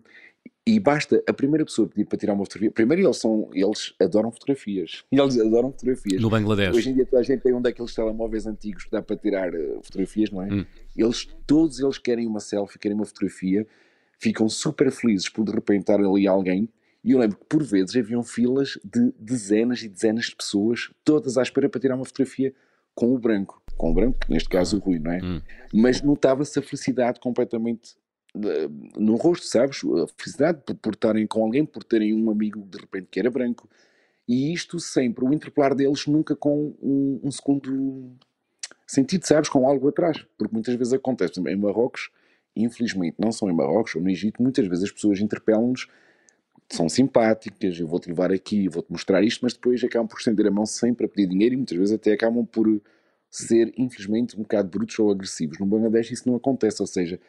[0.67, 2.73] e basta a primeira pessoa pedir para tirar uma fotografia.
[2.73, 5.05] Primeiro, eles, são, eles adoram fotografias.
[5.11, 6.21] Eles adoram fotografias.
[6.21, 6.77] No Bangladesh.
[6.77, 9.55] Hoje em dia toda a gente tem um daqueles telemóveis antigos que dá para tirar
[9.55, 10.53] uh, fotografias, não é?
[10.53, 10.67] Hum.
[10.97, 13.67] Eles, todos eles querem uma selfie, querem uma fotografia,
[14.19, 16.69] ficam super felizes por de repente estar ali alguém.
[17.07, 21.39] E eu lembro que por vezes haviam filas de dezenas e dezenas de pessoas, todas
[21.39, 22.53] à espera para tirar uma fotografia
[22.95, 25.23] com o branco com o branco, neste caso o Rui, não é?
[25.23, 25.41] Hum.
[25.73, 27.97] Mas notava-se a felicidade completamente
[28.35, 29.83] de, no rosto, sabes?
[29.85, 33.31] A felicidade por, por estarem com alguém, por terem um amigo de repente que era
[33.31, 33.69] branco.
[34.27, 38.17] E isto sempre, o interpelar deles nunca com um, um segundo
[38.87, 39.49] sentido, sabes?
[39.49, 40.25] Com algo atrás.
[40.37, 41.39] Porque muitas vezes acontece.
[41.41, 42.11] Em Marrocos,
[42.57, 45.87] infelizmente, não só em Marrocos ou no Egito, muitas vezes as pessoas interpelam-nos
[46.69, 50.51] são simpáticas, eu vou-te levar aqui, vou-te mostrar isto, mas depois acabam por estender a
[50.51, 52.81] mão sempre a pedir dinheiro e muitas vezes até acabam por
[53.31, 55.59] ser, infelizmente, um bocado brutos ou agressivos.
[55.59, 57.21] No Bangladesh isso não acontece, ou seja,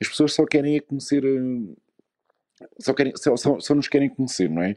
[0.00, 1.76] as pessoas só querem é conhecer, uh,
[2.78, 4.76] só, querem, só, só, só, nos querem conhecer, não é?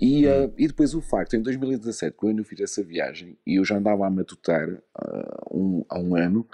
[0.00, 3.64] E, uh, e depois o facto, em 2017, quando eu fiz essa viagem, e eu
[3.64, 6.46] já andava a matutar uh, um, há um ano,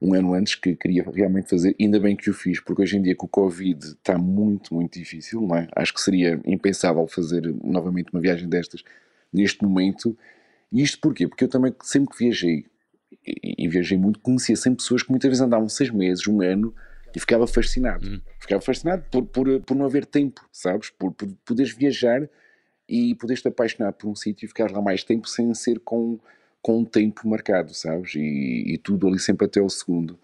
[0.00, 3.02] um ano antes que queria realmente fazer, ainda bem que o fiz, porque hoje em
[3.02, 5.68] dia com o Covid está muito, muito difícil, não é?
[5.74, 8.82] Acho que seria impensável fazer novamente uma viagem destas
[9.32, 10.16] neste momento.
[10.70, 11.26] E isto porquê?
[11.26, 12.66] Porque eu também sempre que viajei
[13.26, 16.74] e, viajei muito, conhecia sempre pessoas que muitas vezes andavam seis meses, um ano,
[17.14, 18.06] e ficava fascinado.
[18.06, 18.20] Hum.
[18.38, 20.90] Ficava fascinado por, por, por não haver tempo, sabes?
[20.90, 22.28] Por, por poderes viajar
[22.88, 26.18] e poderes te apaixonar por um sítio e ficar lá mais tempo sem ser com,
[26.62, 28.14] com um tempo marcado, sabes?
[28.14, 30.18] E, e tudo ali sempre até o segundo.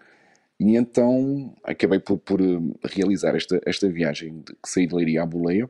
[0.59, 5.23] E então acabei por, por eh, realizar esta, esta viagem de, que saí de Leiria
[5.23, 5.69] à Boleia.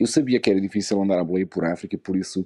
[0.00, 2.44] eu sabia que era difícil andar a boleia por África, por isso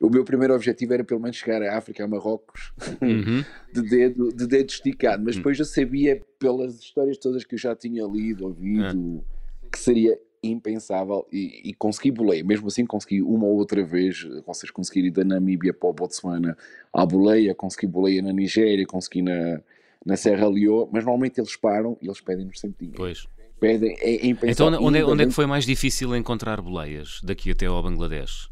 [0.00, 3.44] o meu primeiro objetivo era pelo menos chegar à África, a Marrocos, uhum.
[3.72, 5.38] de, dedo, de dedo esticado, mas hum.
[5.38, 9.24] depois eu sabia, pelas histórias todas que eu já tinha lido, ouvido,
[9.62, 9.68] é.
[9.70, 10.18] que seria
[10.50, 15.12] impensável e, e consegui boleia, mesmo assim consegui uma ou outra vez, vocês conseguirem ir
[15.12, 16.56] da Namíbia para o Botsuana
[16.92, 19.60] à boleia, consegui boleia na Nigéria, consegui na,
[20.04, 22.98] na Serra Leoa, mas normalmente eles param e eles pedem-nos sempre dinheiro.
[22.98, 23.26] Pois.
[23.60, 24.74] Pedem, é, é impensável.
[24.74, 28.50] Então onde é, onde é que foi mais difícil encontrar boleias daqui até ao Bangladesh?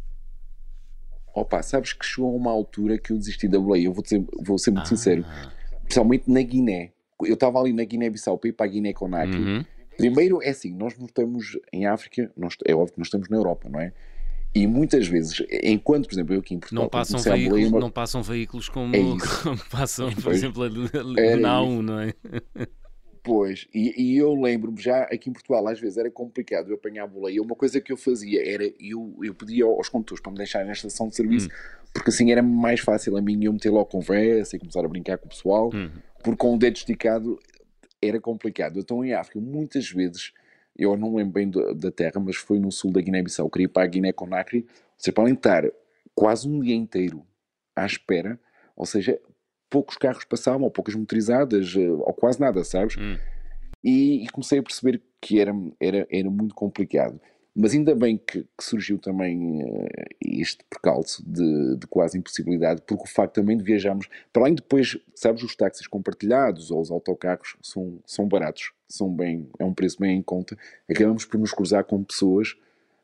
[1.34, 4.24] Opa, sabes que chegou a uma altura que eu desisti da boleia, eu vou, dizer,
[4.42, 4.88] vou ser muito ah.
[4.88, 5.24] sincero,
[5.82, 6.92] principalmente na Guiné.
[7.24, 9.38] Eu estava ali na Guiné-Bissau para ir para a Guiné-Conakry.
[9.38, 9.64] Uhum.
[9.96, 13.36] Primeiro, é assim, nós não estamos em África, nós, é óbvio que nós estamos na
[13.36, 13.92] Europa, não é?
[14.54, 16.84] E muitas vezes, enquanto, por exemplo, eu aqui em Portugal...
[16.84, 17.80] Não passam, veículos, uma...
[17.80, 18.98] não passam veículos como, é
[19.42, 20.68] como passam, por pois, exemplo,
[21.40, 22.14] na A1, não é?
[23.22, 27.04] Pois, e, e eu lembro-me já aqui em Portugal, às vezes era complicado eu apanhar
[27.04, 27.40] a boleia.
[27.40, 30.72] Uma coisa que eu fazia era eu, eu pedia aos condutores para me deixarem na
[30.72, 31.90] estação de serviço, hum.
[31.94, 35.18] porque assim era mais fácil a mim eu meter logo conversa e começar a brincar
[35.18, 35.88] com o pessoal, hum.
[36.20, 37.38] porque com o dedo esticado
[38.02, 38.78] era complicado.
[38.78, 40.32] Então em África, muitas vezes,
[40.76, 43.68] eu não lembro bem da, da terra, mas foi no sul da Guiné-Bissau, queria ir
[43.68, 44.66] para a Guiné-Conakry, ou
[44.98, 45.64] seja, para estar
[46.14, 47.24] quase um dia inteiro
[47.74, 48.38] à espera,
[48.76, 49.18] ou seja,
[49.70, 52.96] poucos carros passavam, ou poucas motorizadas, eh, ou quase nada, sabes?
[52.98, 53.16] Hum.
[53.82, 57.20] E, e, comecei a perceber que era, era, era muito complicado.
[57.54, 59.86] Mas ainda bem que, que surgiu também uh,
[60.20, 64.98] este percalço de, de, quase impossibilidade, porque o facto também de viajarmos, para além depois,
[65.14, 69.98] sabes, os táxis compartilhados ou os autocarros são, são baratos, são bem, é um preço
[70.00, 70.56] bem em conta,
[70.88, 72.56] acabamos por nos cruzar com pessoas,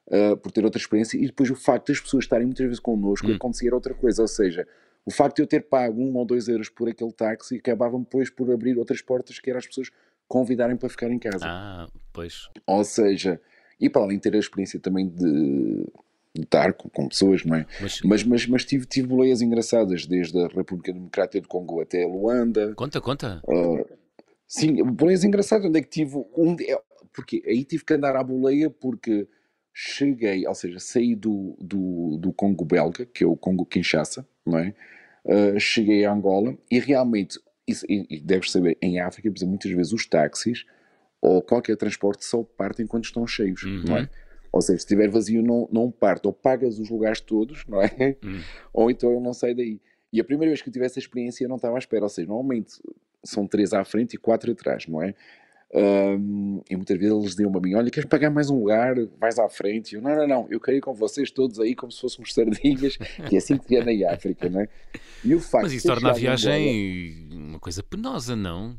[0.07, 3.29] uh, por ter outra experiência, e depois o facto das pessoas estarem muitas vezes connosco
[3.29, 3.35] hum.
[3.35, 4.67] acontecer outra coisa, ou seja,
[5.05, 8.31] o facto de eu ter pago um ou dois euros por aquele táxi acabava depois
[8.31, 9.91] por abrir outras portas que eram as pessoas
[10.27, 11.45] convidarem para ficar em casa.
[11.47, 12.49] Ah, pois.
[12.67, 13.41] Ou seja,
[13.81, 15.87] e para além de ter a experiência também de,
[16.35, 17.67] de estar com, com, pessoas, não é?
[17.81, 22.05] Mas, mas, mas, mas, tive, tive boleias engraçadas, desde a República Democrática do Congo até
[22.05, 22.75] a Luanda.
[22.75, 23.43] Conta, conta.
[23.47, 23.85] Uh,
[24.47, 26.57] sim, boleias engraçadas, onde é que tive um.
[27.12, 29.27] Porque aí tive que andar à boleia porque
[29.73, 34.59] cheguei, ou seja, saí do, do, do Congo belga, que é o Congo Kinshasa, não
[34.59, 34.75] é?
[35.25, 39.51] Uh, cheguei a Angola e realmente, isso, e, e deves saber, em África, por exemplo,
[39.51, 40.64] muitas vezes os táxis
[41.20, 43.85] ou qualquer transporte só partem quando estão cheios, uhum.
[43.87, 44.09] não é?
[44.52, 48.16] Ou seja, se estiver vazio não, não parte, ou pagas os lugares todos, não é?
[48.24, 48.40] Uhum.
[48.72, 49.81] Ou então eu não saio daí.
[50.12, 52.09] E a primeira vez que eu tive essa experiência eu não estava à espera, ou
[52.09, 52.72] seja, normalmente
[53.22, 55.14] são três à frente e quatro atrás, não é?
[55.70, 58.94] Um, e muitas vezes eles diziam a mim: Olha, queres pagar mais um lugar?
[59.20, 59.92] Vais à frente.
[59.92, 62.33] E eu: Não, não, não, eu quero ir com vocês todos aí como se fôssemos
[62.33, 64.68] sardinhas, que é assim que é na África, não é?
[65.22, 68.78] E o facto Mas isso torna a viagem uma coisa penosa, não?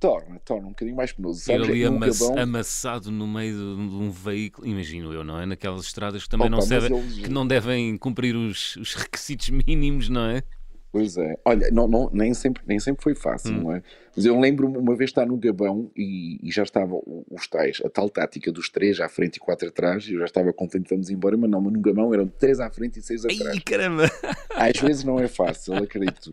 [0.00, 1.40] Torna, torna um bocadinho mais penoso.
[1.40, 1.68] Sabes?
[1.68, 5.44] ali amass amassado no meio de, um veículo, imagino eu, não é?
[5.44, 7.18] Naquelas estradas que também Opa, não, deve, eles...
[7.18, 10.42] que não devem cumprir os, os requisitos mínimos, não é?
[10.92, 11.38] Pois é.
[11.44, 13.62] Olha, não, não, nem, sempre, nem sempre foi fácil, hum.
[13.62, 13.82] não é?
[14.14, 16.94] Mas eu lembro uma vez estar no Gabão e, e, já estava
[17.30, 20.24] os tais, a tal tática dos três à frente e quatro atrás, e eu já
[20.24, 23.02] estava contente de vamos embora, mas não, mas no Gabão eram três à frente e
[23.02, 23.46] seis atrás.
[23.46, 24.10] Ai, caramba!
[24.50, 26.30] Às vezes não é fácil, acredito.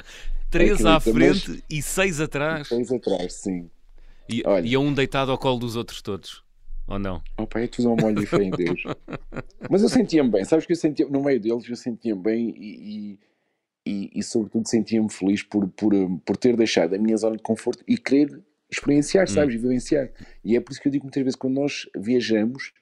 [0.49, 2.67] Três acredito, à frente e seis atrás?
[2.67, 3.69] Seis atrás, sim.
[4.27, 6.43] E, Olha, e um deitado ao colo dos outros todos?
[6.87, 7.21] Ou não?
[7.37, 8.81] Opa, é tudo um molho diferente, Deus.
[9.69, 13.11] Mas eu sentia-me bem, sabes que eu sentia no meio deles, eu sentia-me bem e,
[13.13, 13.19] e
[13.88, 15.93] e, e sobretudo sentia-me feliz por, por,
[16.26, 19.60] por ter deixado a minha zona de conforto e querer experienciar, sabes, hum.
[19.60, 20.10] e vivenciar.
[20.43, 22.73] E é por isso que eu digo muitas vezes quando nós viajamos,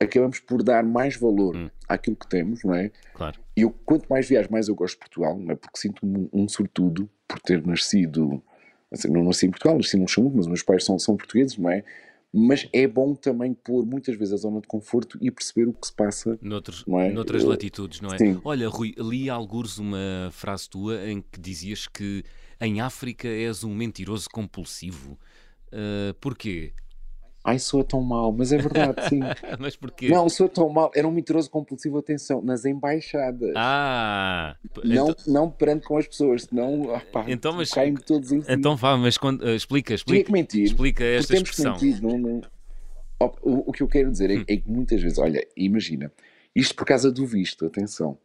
[0.00, 1.70] acabamos por dar mais valor hum.
[1.86, 2.90] àquilo que temos, não é?
[3.12, 3.38] Claro.
[3.54, 5.54] E eu, quanto mais viajo, mais eu gosto de Portugal, não é?
[5.54, 8.42] Porque sinto-me um, um sortudo por ter nascido,
[8.90, 11.70] assim, não nasci em Portugal, nasci no Luxemburgo, mas meus pais são, são portugueses, não
[11.70, 11.84] é?
[12.32, 15.86] Mas é bom também pôr muitas vezes a zona de conforto e perceber o que
[15.86, 17.10] se passa Noutros, é?
[17.10, 18.18] noutras latitudes, não é?
[18.18, 18.40] Sim.
[18.44, 22.22] Olha, Rui, li alguns uma frase tua em que dizias que
[22.60, 25.18] em África és um mentiroso compulsivo.
[25.72, 26.72] Uh, porquê?
[27.44, 29.20] Ai, soa tão mal, mas é verdade, sim.
[29.58, 30.08] mas porquê?
[30.08, 30.90] Não, soa tão mal.
[30.94, 33.52] Era um mentiroso compulsivo, atenção, nas embaixadas.
[33.56, 34.56] Ah!
[34.84, 35.32] Não, então...
[35.32, 37.70] não perante com as pessoas, senão opa, então, mas...
[37.70, 40.24] caem todos em Então vá, mas quando, uh, explica, explica.
[40.24, 40.64] que mentir.
[40.64, 41.76] Explica esta temos expressão.
[41.76, 42.40] Que mentir, não, não...
[43.20, 44.44] O, o, que eu quero dizer é, hum.
[44.46, 46.12] é que muitas vezes, olha, imagina,
[46.54, 48.16] isto por causa do visto, atenção.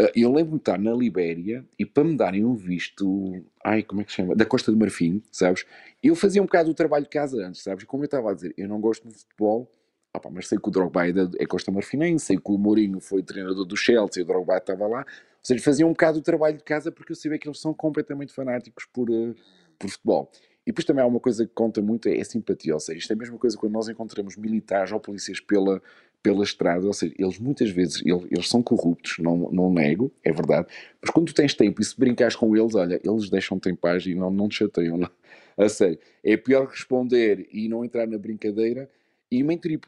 [0.00, 4.00] Uh, eu lembro-me de estar na Libéria e para me darem um visto, ai, como
[4.00, 4.34] é que se chama?
[4.34, 5.66] Da Costa do Marfim, sabes?
[6.02, 7.84] Eu fazia um bocado o trabalho de casa antes, sabes?
[7.84, 9.70] Como eu estava a dizer, eu não gosto de futebol,
[10.14, 13.22] opa, mas sei que o Drogba é, é Costa Marfinense, sei que o Mourinho foi
[13.22, 15.00] treinador do Chelsea, o Drogba estava lá.
[15.00, 15.06] Ou
[15.42, 18.32] seja, fazia um bocado o trabalho de casa porque eu sabia que eles são completamente
[18.32, 19.34] fanáticos por, uh,
[19.78, 20.30] por futebol.
[20.66, 22.74] E depois também há uma coisa que conta muito, é a simpatia.
[22.74, 25.82] Ou seja, isto é a mesma coisa quando nós encontramos militares ou polícias pela,
[26.22, 30.32] pela estrada, ou seja, eles muitas vezes, eles, eles, são corruptos, não, não nego, é
[30.32, 30.66] verdade,
[31.00, 34.04] mas quando tu tens tempo e se brincares com eles, olha, eles deixam-te em paz
[34.06, 35.10] e não, não te chateiam, não.
[35.56, 38.88] a sério, é pior responder e não entrar na brincadeira,
[39.32, 39.44] e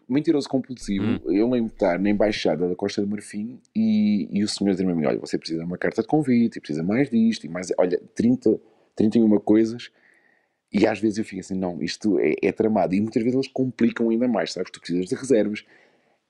[0.08, 1.20] mentiroso compulsivo, hum.
[1.26, 5.04] eu lembro de estar na embaixada da Costa do Marfim e, e o senhor dizer-me,
[5.04, 8.00] olha, você precisa de uma carta de convite, e precisa mais disto, e mais, olha,
[8.14, 8.60] 30,
[8.94, 9.90] 31 coisas,
[10.72, 13.48] e às vezes eu fico assim, não, isto é, é tramado, e muitas vezes eles
[13.48, 15.64] complicam ainda mais, sabes, tu precisas de reservas,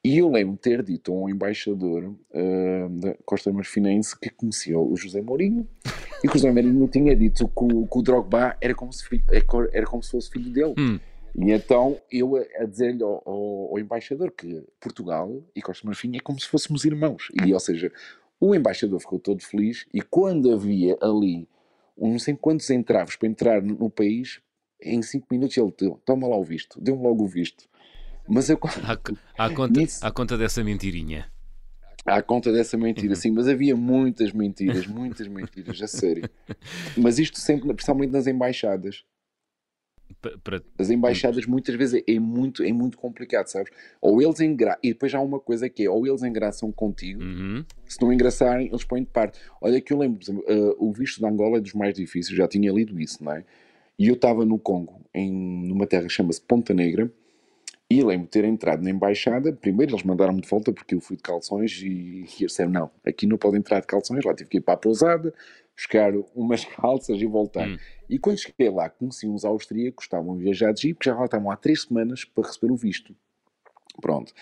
[0.05, 4.79] e eu lembro de ter dito a um embaixador uh, da Costa Marfinense que conhecia
[4.79, 5.67] o José Mourinho
[6.25, 9.07] e que o José Mourinho tinha dito que o, que o Drogba era como, se
[9.07, 9.25] filho,
[9.73, 10.75] era como se fosse filho dele.
[10.77, 10.99] Hum.
[11.35, 16.21] E então eu a, dizer-lhe ao, ao, ao, embaixador que Portugal e Costa Marfim é
[16.21, 17.29] como se fôssemos irmãos.
[17.47, 17.93] E, ou seja,
[18.41, 21.49] o embaixador ficou todo feliz e quando havia ali
[21.97, 24.41] não sei quantos entraves para entrar no, no país,
[24.81, 27.69] em 5 minutos ele deu, toma lá o visto, deu-me logo o visto.
[28.29, 28.59] Mas eu.
[29.37, 31.31] À, à conta, nisso, à conta dessa mentirinha.
[32.05, 33.15] À conta dessa mentira, uhum.
[33.15, 36.29] sim, mas havia muitas mentiras, muitas mentiras, a sério.
[36.99, 39.05] Mas isto sempre, principalmente nas embaixadas.
[40.43, 40.61] Para...
[40.79, 43.73] As embaixadas muitas vezes é muito, é muito complicado, sabes?
[44.01, 47.65] Ou eles engraçam, e depois há uma coisa que é, ou eles engraçam contigo, uhum.
[47.87, 49.39] se não engraçarem, eles põem de parte.
[49.61, 52.37] Olha que eu lembro, por exemplo, uh, o visto de Angola é dos mais difíceis,
[52.37, 53.45] já tinha lido isso, não é?
[53.97, 57.11] E eu estava no Congo, em numa terra que chama-se Ponta Negra,
[57.99, 61.17] e lembro de ter entrado na embaixada, primeiro eles mandaram-me de volta porque eu fui
[61.17, 64.59] de calções e, e disseram, não, aqui não pode entrar de calções, lá tive que
[64.59, 65.35] ir para a pousada,
[65.77, 67.69] buscar umas calças e voltar.
[67.69, 67.77] Hum.
[68.09, 71.51] E quando cheguei lá, conheci uns austríacos, estavam a viajar de jeep, já lá estavam
[71.51, 73.15] há três semanas para receber o visto.
[74.01, 74.33] Pronto.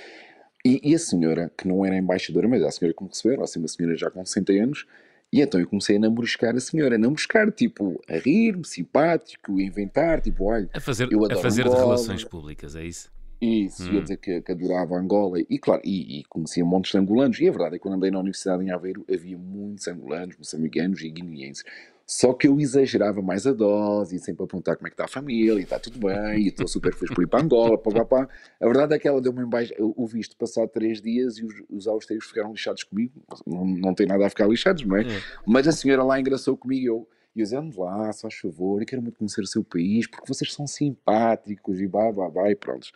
[0.65, 3.59] E, e, a senhora, que não era embaixadora, mas a senhora que me recebeu, assim,
[3.59, 4.87] uma senhora já com 60 anos,
[5.33, 9.63] e então eu comecei a namoriscar a senhora, a namoriscar, tipo, a rir-me, simpático, a
[9.63, 13.11] inventar, tipo, olha, a fazer, a fazer de relações públicas, é isso?
[13.41, 13.95] Isso, hum.
[13.95, 17.41] ia dizer que, que, adorava Angola e, claro, e, e, conhecia montes de angolanos.
[17.41, 21.01] E a verdade é que quando andei na Universidade em Aveiro havia muitos angolanos, moçambicanos
[21.01, 21.65] e guineenses.
[22.11, 25.05] Só que eu exagerava mais a dose e sempre a perguntar como é que está
[25.05, 27.93] a família e está tudo bem e estou super feliz por ir para Angola, pá,
[27.93, 28.29] pá, pá.
[28.61, 31.87] A verdade é que ela deu-me embaixo o visto passado três dias e os, os
[31.87, 33.13] austríacos ficaram lixados comigo.
[33.47, 35.03] Não, não tem nada a ficar lixados, não é?
[35.03, 35.23] é.
[35.47, 37.09] Mas a senhora lá engraçou comigo e eu.
[37.37, 40.53] E eu dizia, lá, só favor, eu quero muito conhecer o seu país, porque vocês
[40.53, 42.89] são simpáticos e blá, blá, blá, e pronto.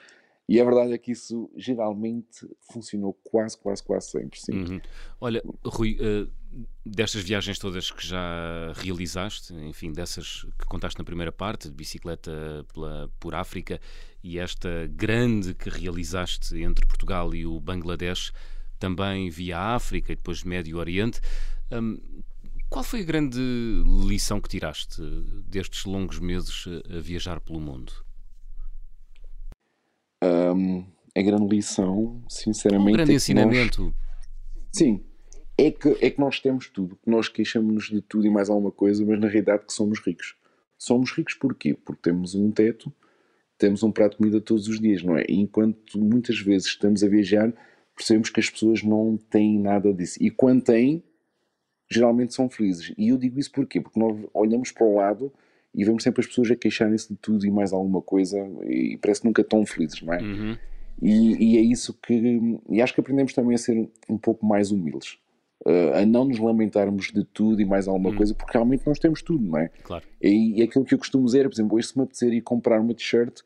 [0.48, 4.52] E a verdade é que isso geralmente funcionou quase, quase, quase sempre, sim.
[4.52, 4.80] Uhum.
[5.18, 6.30] Olha, Rui, uh,
[6.85, 12.30] destas viagens todas que já realizaste, enfim, dessas que contaste na primeira parte, de bicicleta
[12.74, 13.80] pela, por África,
[14.22, 18.30] e esta grande que realizaste entre Portugal e o Bangladesh,
[18.78, 21.20] também via África e depois Médio Oriente,
[21.72, 21.98] um,
[22.68, 23.40] qual foi a grande
[24.07, 25.00] lição que tiraste
[25.46, 28.03] destes longos meses a viajar pelo mundo?
[30.24, 30.84] Um,
[31.16, 32.90] a grande lição, sinceramente.
[32.90, 33.82] Um grande é ensinamento.
[33.84, 33.94] Nós,
[34.72, 35.00] sim,
[35.56, 38.72] é que, é que nós temos tudo, que nós queixamos-nos de tudo e mais alguma
[38.72, 40.37] coisa, mas na realidade que somos ricos.
[40.76, 41.74] Somos ricos porquê?
[41.74, 42.92] Porque temos um teto,
[43.56, 45.24] temos um prato de comida todos os dias, não é?
[45.28, 47.52] E enquanto muitas vezes estamos a viajar,
[47.94, 50.18] percebemos que as pessoas não têm nada disso.
[50.20, 51.02] E quando têm,
[51.90, 52.92] geralmente são felizes.
[52.98, 53.80] E eu digo isso porquê?
[53.80, 55.32] Porque nós olhamos para o lado
[55.74, 59.22] e vemos sempre as pessoas a queixarem-se de tudo e mais alguma coisa e parece
[59.22, 60.22] que nunca estão felizes, não é?
[60.22, 60.56] Uhum.
[61.02, 62.58] E, e, é isso que.
[62.70, 65.18] E acho que aprendemos também a ser um pouco mais humildes.
[65.66, 68.16] Uh, a não nos lamentarmos de tudo e mais alguma uhum.
[68.16, 69.68] coisa, porque realmente nós temos tudo, não é?
[69.82, 70.04] Claro.
[70.22, 72.80] E, e aquilo que eu costumo dizer, por exemplo, hoje se me apetecer ir comprar
[72.80, 73.40] uma t-shirt,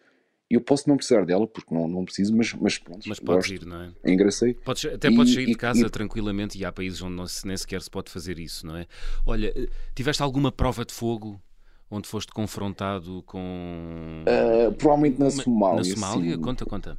[0.50, 3.06] eu posso não precisar dela, porque não, não preciso, mas, mas pronto.
[3.06, 3.92] Mas podes ir, não é?
[4.02, 4.54] É engraçado.
[4.64, 7.82] Podes, até podes sair de casa e, tranquilamente e há países onde não, nem sequer
[7.82, 8.86] se pode fazer isso, não é?
[9.26, 11.40] Olha, eh, tiveste alguma prova de fogo
[11.90, 14.24] onde foste confrontado com.
[14.26, 15.76] Uh, provavelmente na Somália.
[15.76, 16.34] Na Somália?
[16.34, 16.40] Sim.
[16.40, 16.98] Conta, conta.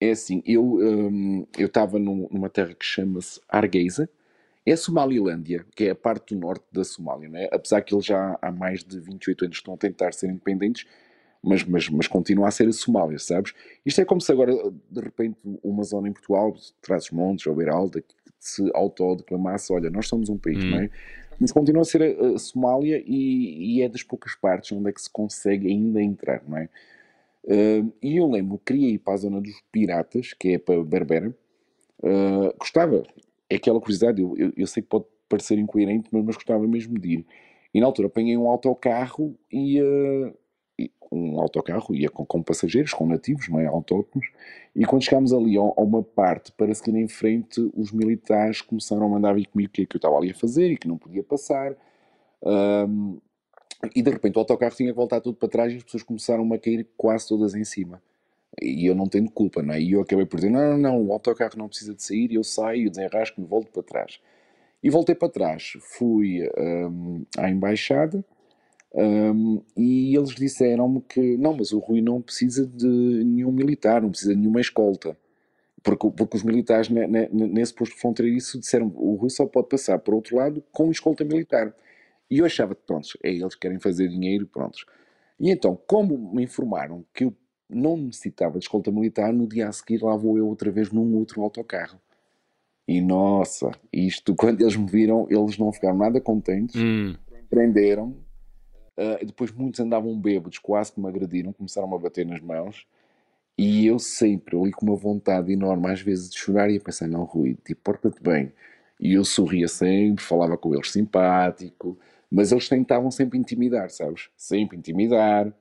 [0.00, 4.10] É assim, eu um, estava numa terra que chama-se Argeisa,
[4.66, 7.48] é a Somalilândia, que é a parte do norte da Somália, né?
[7.52, 10.86] apesar que eles já há mais de 28 anos estão a tentar ser independentes,
[11.44, 13.52] mas, mas, mas continua a ser a Somália, sabes?
[13.84, 14.52] Isto é como se agora,
[14.90, 18.02] de repente, uma zona em Portugal, traz montes ou Beiralda,
[18.38, 20.70] se autodeclamasse, olha, nós somos um país, hum.
[20.70, 20.90] não é?
[21.40, 24.92] Mas continua a ser a, a Somália e, e, é das poucas partes onde é
[24.92, 26.68] que se consegue ainda entrar, não é?
[27.44, 31.36] Uh, e eu lembro, queria ir para a zona dos piratas, que é para Berbera.
[31.98, 33.02] Uh, gostava,
[33.50, 36.98] é aquela curiosidade, eu, eu, eu, sei que pode parecer incoerente, mas, mas gostava mesmo
[36.98, 37.26] de ir.
[37.72, 40.34] E na altura apanhei um autocarro e, uh,
[41.14, 43.66] um autocarro, ia com, com, passageiros, com nativos, não é?
[43.66, 44.28] Autóctonos,
[44.74, 49.06] e quando chegámos ali a, a, uma parte para seguir em frente, os militares começaram
[49.06, 50.88] a mandar vir comigo o que é que eu estava ali a fazer e que
[50.88, 51.74] não podia passar.
[52.42, 53.18] Um,
[53.94, 56.52] e de repente o autocarro tinha que voltar tudo para trás e as pessoas começaram
[56.52, 58.02] a cair quase todas em cima.
[58.60, 59.80] E eu não tenho culpa, não é?
[59.80, 62.44] E eu acabei por dizer: não, não, não, o autocarro não precisa de sair, eu
[62.44, 64.20] saio, desenrasco-me, volto para trás.
[64.82, 68.24] E voltei para trás, fui um, à embaixada
[68.94, 74.10] um, e eles disseram-me que não, mas o Rui não precisa de nenhum militar, não
[74.10, 75.16] precisa de nenhuma escolta.
[75.82, 80.36] Porque, porque os militares nesse posto fronteiriço disseram o Rui só pode passar para outro
[80.36, 81.74] lado com escolta militar.
[82.30, 84.86] E eu achava que, pronto, é eles que querem fazer dinheiro, prontos.
[85.38, 87.34] E então, como me informaram que eu
[87.68, 91.16] não necessitava de escolta militar, no dia a seguir lá vou eu outra vez num
[91.16, 92.00] outro autocarro.
[92.86, 97.14] E nossa, isto, quando eles me viram, eles não ficaram nada contentes, hum.
[97.50, 98.23] prenderam.
[98.96, 102.86] Uh, depois muitos andavam bêbados, quase que me agrediram, começaram a bater nas mãos.
[103.56, 107.06] E eu sempre, ali com uma vontade enorme, às vezes de chorar, e a pensar:
[107.06, 108.52] não, Rui, tipo, porta-te bem.
[109.00, 111.98] E eu sorria sempre, falava com eles simpático,
[112.30, 114.28] mas eles tentavam sempre intimidar, sabes?
[114.36, 115.52] Sempre intimidar.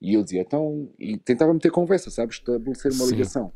[0.00, 2.36] E eu dizia, então, e tentava meter conversa, sabes?
[2.36, 3.12] Estabelecer uma Sim.
[3.12, 3.52] ligação.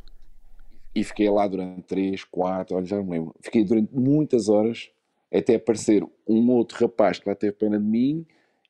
[0.95, 3.35] E fiquei lá durante 3, 4, olha, já não me lembro.
[3.41, 4.91] Fiquei durante muitas horas
[5.33, 8.25] até aparecer um outro rapaz que lá teve pena de mim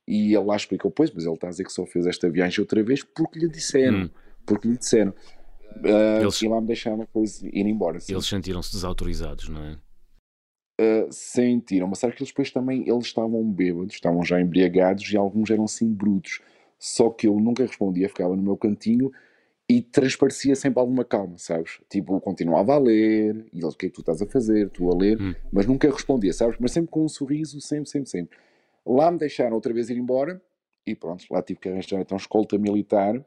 [0.06, 2.60] e ele lá explicou, pois, mas ele está a dizer que só fez esta viagem
[2.60, 4.04] outra vez porque lhe disseram.
[4.04, 4.10] Hum.
[4.46, 5.14] Porque lhe disseram.
[5.78, 7.98] Uh, eles, e lá me deixaram depois ir embora.
[7.98, 8.12] Sim.
[8.12, 9.78] Eles sentiram-se desautorizados, não é?
[10.80, 15.16] Uh, sentiram, mas sabe que eles depois também eles estavam bêbados, estavam já embriagados e
[15.16, 16.40] alguns eram assim brutos.
[16.78, 19.10] Só que eu nunca respondia, ficava no meu cantinho
[19.68, 21.80] e transparecia sempre alguma calma, sabes?
[21.88, 24.68] Tipo, continuava a ler, e ele, o que é que tu estás a fazer?
[24.68, 25.34] Tu a ler, hum.
[25.50, 26.56] mas nunca respondia, sabes?
[26.60, 28.36] Mas sempre com um sorriso, sempre, sempre, sempre.
[28.86, 30.40] Lá me deixaram outra vez ir embora,
[30.86, 33.24] e pronto, lá tive que arranjar então escolta militar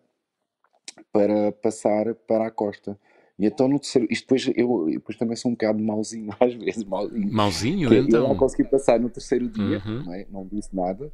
[1.12, 2.98] para passar para a costa.
[3.40, 6.84] E então no terceiro, isto depois eu depois também sou um bocado mauzinho às vezes,
[6.84, 7.32] mauzinho.
[7.32, 8.22] Mauzinho, então?
[8.22, 10.04] Eu não consegui passar no terceiro dia, uhum.
[10.04, 10.26] não, é?
[10.30, 11.12] não disse nada.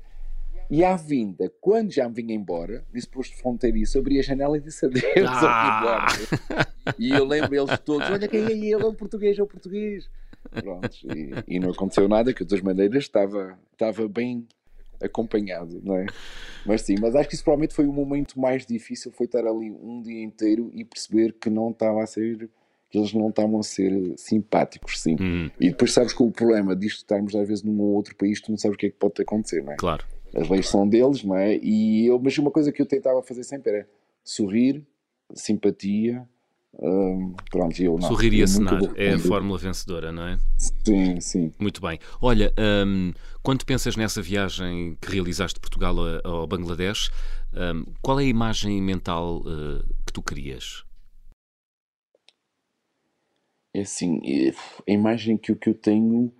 [0.69, 4.61] E à vinda, quando já me vinha embora, disse posto fronteiriço, abri a janela e
[4.61, 6.07] disse adeus ah!
[6.97, 10.09] E eu lembro eles todos: olha quem é ele, é o português, é o português.
[10.51, 14.47] Pronto, e, e, não aconteceu nada, que de todas maneiras estava, estava bem
[15.01, 16.05] acompanhado, não é?
[16.65, 19.71] Mas sim, mas acho que isso provavelmente foi o momento mais difícil, foi estar ali
[19.71, 22.49] um dia inteiro e perceber que não estava a ser
[22.89, 25.15] que eles não estavam a ser simpáticos, sim.
[25.19, 25.49] Hum.
[25.59, 28.51] E depois sabes que o problema disto estarmos às vezes num ou outro país, tu
[28.51, 29.77] não sabes o que é que pode acontecer, não é?
[29.77, 31.57] Claro as leis são deles, não é?
[31.57, 33.89] E eu, mas uma coisa que eu tentava fazer sempre era
[34.23, 34.83] sorrir,
[35.33, 36.27] simpatia.
[36.81, 38.07] Hum, pronto, eu não.
[38.07, 40.39] Sorrir e acenar é a fórmula vencedora, não é?
[40.57, 41.53] Sim, sim.
[41.59, 41.99] Muito bem.
[42.21, 42.53] Olha,
[42.85, 43.13] hum,
[43.43, 47.11] quando pensas nessa viagem que realizaste de Portugal ao Bangladesh,
[47.53, 50.83] hum, qual é a imagem mental uh, que tu querias?
[53.75, 54.21] É assim,
[54.87, 56.31] a imagem que, que eu tenho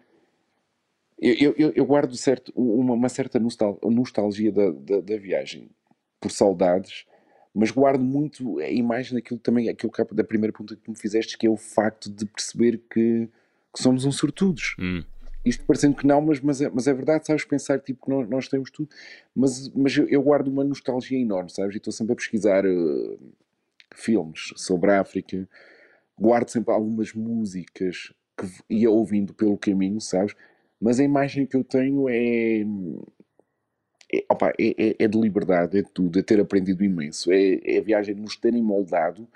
[1.19, 5.69] eu, eu, eu guardo certo, uma, uma certa nostal, nostalgia da, da, da, viagem,
[6.19, 7.05] por saudades,
[7.53, 10.97] mas guardo muito a imagem daquilo também, aquilo que, da primeira pergunta que tu me
[10.97, 13.29] fizeste, que é o facto de perceber que,
[13.73, 14.75] que somos uns sortudos.
[14.79, 15.03] Hum.
[15.45, 18.29] Isto parecendo que não, mas, mas, é, mas é verdade, sabes, pensar tipo que nós,
[18.29, 18.89] nós temos tudo,
[19.35, 23.19] mas, mas eu, eu, guardo uma nostalgia enorme, sabes, e estou sempre a pesquisar uh,
[23.93, 25.47] filmes sobre a África,
[26.17, 30.33] guardo sempre algumas músicas que ia ouvindo pelo caminho, sabes,
[30.79, 32.65] mas a imagem que eu tenho é.
[34.13, 37.31] É, opa, é, é, é de liberdade, é de tudo, é ter aprendido imenso.
[37.31, 39.27] É, é a viagem de nos terem moldado,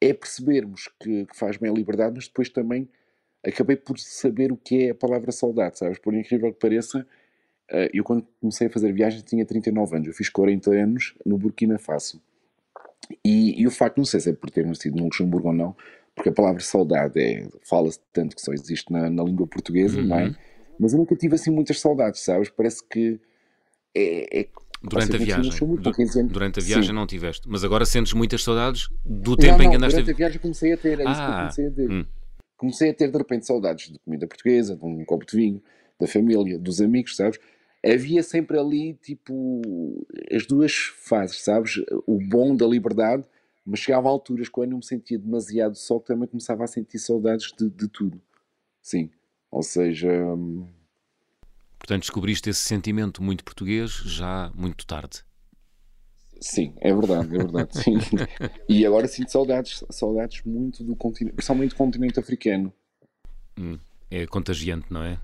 [0.00, 2.88] é percebermos que, que, faz bem a liberdade, mas depois também
[3.46, 5.98] acabei por saber o que é a palavra saudade, sabes?
[5.98, 7.06] Por incrível que pareça,
[7.70, 11.38] eh, eu quando comecei a fazer viagens tinha 39 anos, eu fiz 40 anos no
[11.38, 12.20] Burkina Faso.
[13.24, 15.76] E, e o facto, não sei se é por ter nascido no Luxemburgo ou não,
[16.14, 20.06] porque a palavra saudade é, fala-se tanto que só existe na, na língua portuguesa, uhum.
[20.06, 20.24] não é?
[20.24, 20.34] Uhum.
[20.78, 22.48] Mas eu nunca tive assim muitas saudades, sabes?
[22.48, 23.20] Parece que
[23.94, 24.40] é.
[24.40, 24.48] é
[24.82, 25.50] durante a viagem.
[25.50, 26.92] Du durante a viagem Sim.
[26.92, 27.48] não tiveste.
[27.48, 30.40] Mas agora sentes muitas saudades do tempo não, não, em que andaste durante a viagem
[30.40, 31.90] comecei a ter, é ah, isso que eu ah, comecei a ter.
[31.90, 32.06] Hum.
[32.56, 35.62] Comecei a ter de repente saudades de comida portuguesa, de um copo de vinho,
[35.98, 37.38] da família, dos amigos, sabes?
[37.84, 39.60] Havia sempre ali, tipo,
[40.32, 41.82] as duas fases, sabes?
[42.06, 43.24] O bom da liberdade,
[43.66, 46.98] mas chegava a alturas quando eu me sentia demasiado só que também começava a sentir
[46.98, 48.20] saudades de, de tudo.
[48.80, 49.10] Sim.
[49.50, 50.10] Ou seja.
[50.10, 50.66] Hum,
[51.84, 55.22] Portanto, descobriste esse sentimento muito português já muito tarde.
[56.40, 57.78] Sim, é verdade, é verdade.
[57.78, 57.98] Sim.
[58.66, 62.72] e agora sinto saudades, saudades muito do continente, principalmente do continente africano.
[63.58, 63.78] Hum,
[64.10, 65.20] é contagiante, não é?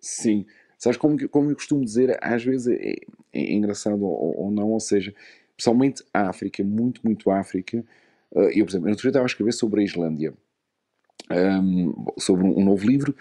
[0.00, 0.46] Sim.
[0.76, 2.96] Sabes como, como eu costumo dizer, às vezes é,
[3.32, 5.14] é engraçado ou, ou, não, ou seja,
[5.56, 7.84] principalmente a África, muito, muito África.
[8.32, 10.34] Uh, eu, por exemplo, eu estava a escrever sobre a Islândia,
[11.30, 13.14] um, sobre um novo livro,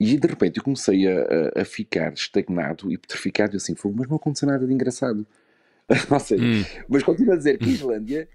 [0.00, 4.48] e de repente eu comecei a, a, ficar estagnado e petrificado assim, mas não aconteceu
[4.48, 5.26] nada de engraçado.
[6.10, 6.64] Ou seja, hum.
[6.88, 8.28] mas continuo a dizer que a Islândia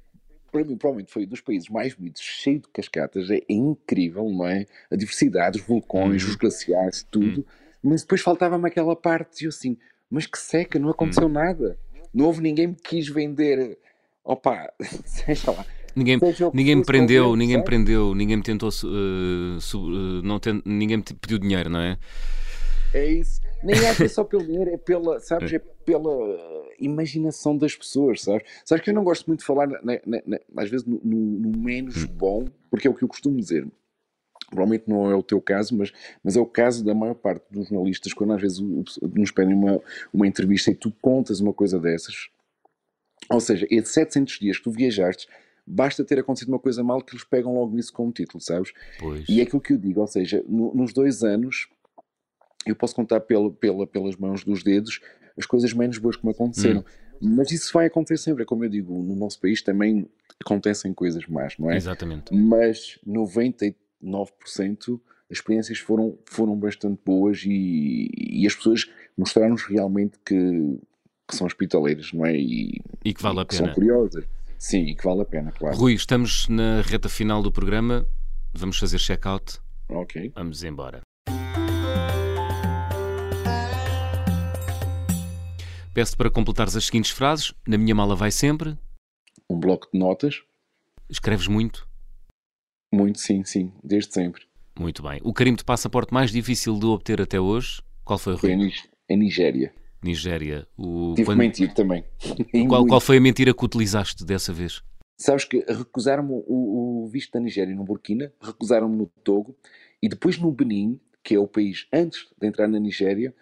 [0.51, 4.47] para mim, provavelmente foi um dos países mais bonitos, cheio de cascatas, é incrível, não
[4.47, 4.65] é?
[4.89, 6.29] A diversidade, os vulcões, Uhum.
[6.29, 7.07] os glaciares, Hum.
[7.11, 7.45] tudo.
[7.83, 9.77] Mas depois faltava-me aquela parte, e eu assim,
[10.09, 11.77] mas que seca, não aconteceu nada.
[12.13, 13.77] Não houve ninguém que quis vender,
[14.23, 14.71] opa,
[15.05, 15.65] seja lá.
[15.97, 16.19] Ninguém,
[16.53, 20.61] ninguém me prendeu, ninguém me prendeu, ninguém me tentou, su- eh, su- eh, não ten-
[20.63, 21.97] ninguém me pediu dinheiro, não é?
[22.93, 23.41] É isso.
[23.63, 28.43] Nem é só pelo dinheiro, é pela, sabes, é pela uh, imaginação das pessoas, sabes?
[28.63, 31.49] Sabes que eu não gosto muito de falar, na- na- na- às vezes, no, no-
[31.49, 33.67] no menos bom, porque é o que eu costumo dizer.
[34.49, 35.91] Provavelmente não é o teu caso, mas,
[36.23, 39.81] mas é o caso da maior parte dos jornalistas, quando às vezes nos pedem uma,
[40.13, 42.29] uma entrevista e tu contas uma coisa dessas,
[43.29, 45.27] ou seja, é de 700 dias que tu viajaste,
[45.67, 48.71] basta ter acontecido uma coisa mal que eles pegam logo nisso como título, sabes?
[48.97, 49.27] Pois.
[49.27, 51.67] E é aquilo que eu digo, ou seja, no- nos dois anos
[52.65, 54.99] eu posso contar pela, pela- pelas mãos dos dedos
[55.37, 56.83] as coisas menos boas que me aconteceram.
[57.21, 60.07] Mas isso vai acontecer sempre, é como eu digo, no nosso país também
[60.39, 61.75] acontecem coisas más, não é?
[61.77, 62.33] Exatamente.
[62.33, 70.79] Mas 99% as experiências foram, foram bastante boas e, e as pessoas mostraram-nos realmente que,
[71.27, 72.35] que são hospitaleiras, não é?
[72.37, 73.75] E, E que vale e a que são pena.
[73.75, 74.25] curiosas.
[74.57, 75.75] Sim, que vale a pena, claro.
[75.77, 78.07] Rui, estamos na reta final do programa.
[78.53, 79.59] Vamos fazer check-out.
[79.89, 80.31] Ok.
[80.35, 81.01] Vamos embora.
[85.93, 87.53] Peço-te para completares as seguintes frases.
[87.67, 88.77] Na minha mala vai sempre.
[89.49, 90.41] Um bloco de notas,
[91.09, 91.87] Escreves muito.
[92.93, 94.43] muito sim, sim, desde sempre.
[94.77, 95.19] Muito bem.
[95.23, 97.81] O carimbo de passaporte mais difícil de obter até hoje?
[98.03, 98.65] Qual foi, Foi Rui?
[98.65, 98.73] Ni-
[99.09, 99.73] a Nigéria.
[100.03, 100.67] Nigéria.
[100.77, 101.13] O...
[101.15, 102.03] Tive quando- mentir também.
[102.67, 104.81] Qual, qual foi a mentira que utilizaste dessa vez?
[105.17, 109.55] Sabes que recusaram-me o, o visto da Nigéria no Burkina, recusaram-me no Togo
[110.01, 113.33] e depois no Benin, que é o país antes de entrar na Nigéria,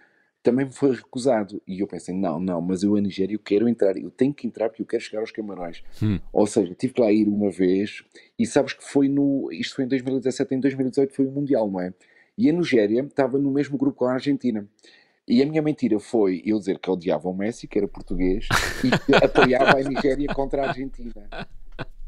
[0.42, 1.62] também me foi recusado.
[1.68, 4.48] E eu pensei, não, não, mas eu a Nigéria eu quero entrar, eu tenho que
[4.48, 5.84] entrar porque eu quero chegar aos Camarões.
[6.02, 6.20] Hum.
[6.32, 8.04] Ou seja, tive que lá ir uma vez
[8.40, 11.82] e sabes que foi no, isto foi em 2017, em 2018 foi o Mundial, não
[11.82, 11.94] é?
[12.38, 14.68] E a Nigéria estava no mesmo grupo com a Argentina.
[15.28, 18.48] E a minha mentira foi eu dizer que odiava o Messi, que era português,
[18.84, 21.28] e que apoiava a Nigéria contra a Argentina.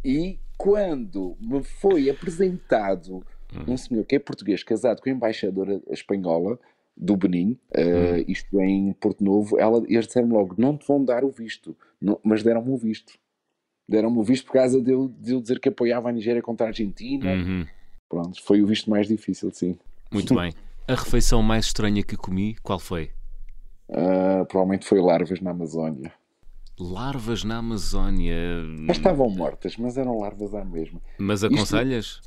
[0.05, 3.25] E quando me foi apresentado
[3.67, 6.59] um senhor que é português, casado com a embaixadora espanhola
[6.95, 11.23] do Benin, eh, isto em Porto Novo, ela, eles disseram logo: não te vão dar
[11.23, 13.13] o visto, Não- mas deram-me o visto.
[13.89, 16.67] Deram-me o visto por causa de eu, de eu dizer que apoiava a Nigéria contra
[16.67, 17.31] a Argentina.
[17.33, 17.65] Uhum.
[18.09, 19.77] Pronto, foi o visto mais difícil, sim.
[20.11, 20.51] Muito bem.
[20.87, 23.11] A refeição mais estranha que comi, qual foi?
[23.91, 26.11] Ah, provavelmente foi larvas na Amazónia.
[26.79, 28.35] Larvas na Amazónia.
[28.85, 31.01] Mas estavam mortas, mas eram larvas à mesma.
[31.17, 32.21] Mas aconselhas?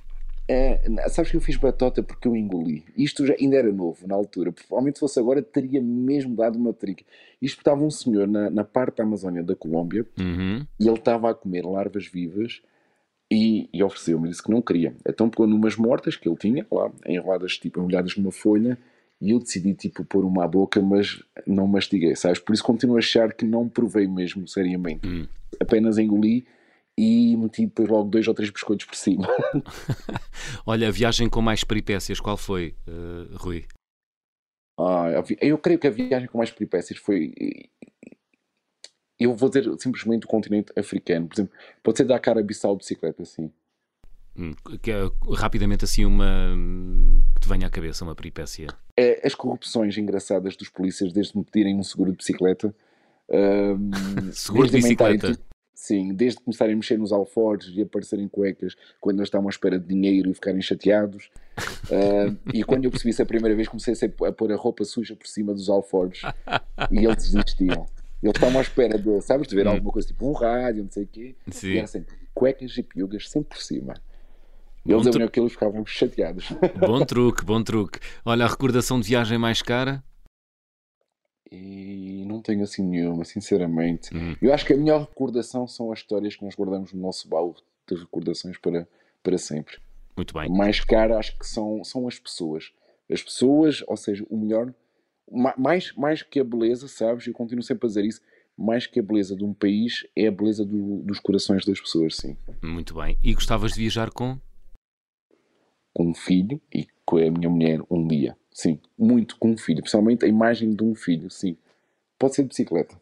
[0.48, 2.84] É, sabes que eu fiz batota porque eu engoli.
[2.96, 4.50] Isto já ainda era novo na altura.
[4.50, 7.04] Provavelmente se fosse agora teria mesmo dado uma trica.
[7.40, 10.66] Isto estava um senhor na, na parte da Amazónia da Colômbia Uhum.
[10.80, 12.60] e ele estava a comer larvas vivas
[13.30, 14.94] e, e ofereceu-me, disse que não queria.
[15.06, 18.76] Então pegou numas mortas que ele tinha lá, enroladas, tipo, embrulhadas numa folha
[19.20, 22.38] e eu decidi, tipo, pôr uma à boca, mas não mastiguei, sabes?
[22.38, 25.06] Por isso continuo a achar que não provei mesmo, seriamente.
[25.06, 25.26] Hum.
[25.60, 26.46] Apenas engoli
[26.98, 29.28] e meti depois logo dois ou três biscoitos por cima.
[30.66, 33.64] Olha, a viagem com mais peripécias, qual foi, eh, Rui?
[34.78, 37.34] Ah, eu creio que a viagem com mais peripécias foi.
[39.20, 41.28] Eu vou dizer simplesmente o continente africano.
[41.28, 41.52] Por exemplo,
[41.82, 43.52] pode ser Dakar a Bissau de bicicleta, sim.
[44.36, 44.52] Hum,
[44.82, 45.00] Que é
[45.36, 48.68] rapidamente assim uma hum, que te venha à cabeça, uma peripécia.
[48.96, 52.74] É, as corrupções engraçadas dos polícias desde me pedirem um seguro de bicicleta.
[53.30, 53.90] ahm,
[54.32, 55.38] Seguro de bicicleta.
[55.74, 59.78] sim, desde começarem a mexer nos alforjes e aparecerem cuecas quando eles estavam à espera
[59.78, 61.30] de dinheiro e ficarem chateados.
[61.90, 64.56] Ah, e quando eu percebi isso a primeira vez, comecei a, ser- a pôr a
[64.56, 66.22] roupa suja por cima dos alforjes
[66.90, 67.86] e eles desistiam.
[68.22, 69.70] Eles estavam à espera de, sabes, de ver Hum.
[69.70, 71.34] alguma coisa tipo um rádio, não sei o quê.
[71.46, 71.76] E Sim.
[71.78, 73.94] era sempre cuecas e piugas, sempre por cima.
[74.86, 76.48] Eles tru- abriam aquilo e ficavam chateados.
[76.78, 77.98] Bom truque, bom truque.
[78.24, 80.02] Olha, a recordação de viagem mais cara?
[81.50, 84.14] E não tenho assim nenhuma, sinceramente.
[84.16, 84.36] Hum.
[84.40, 87.54] Eu acho que a melhor recordação são as histórias que nós guardamos no nosso baú
[87.88, 88.86] de recordações para,
[89.22, 89.78] para sempre.
[90.16, 90.46] Muito bem.
[90.46, 92.70] A mais cara acho que são, são as pessoas.
[93.10, 94.72] As pessoas, ou seja, o melhor,
[95.30, 97.26] mais, mais que a beleza, sabes?
[97.26, 98.20] Eu continuo sempre a dizer isso.
[98.56, 102.16] Mais que a beleza de um país é a beleza do- dos corações das pessoas,
[102.16, 102.36] sim.
[102.62, 103.16] Muito bem.
[103.22, 104.38] E gostavas de viajar com?
[105.94, 108.78] Com um filho e com a minha mulher um dia, sim.
[108.98, 111.56] Muito com um filho, principalmente a imagem de um filho, sim.
[112.18, 113.00] Pode ser de bicicleta.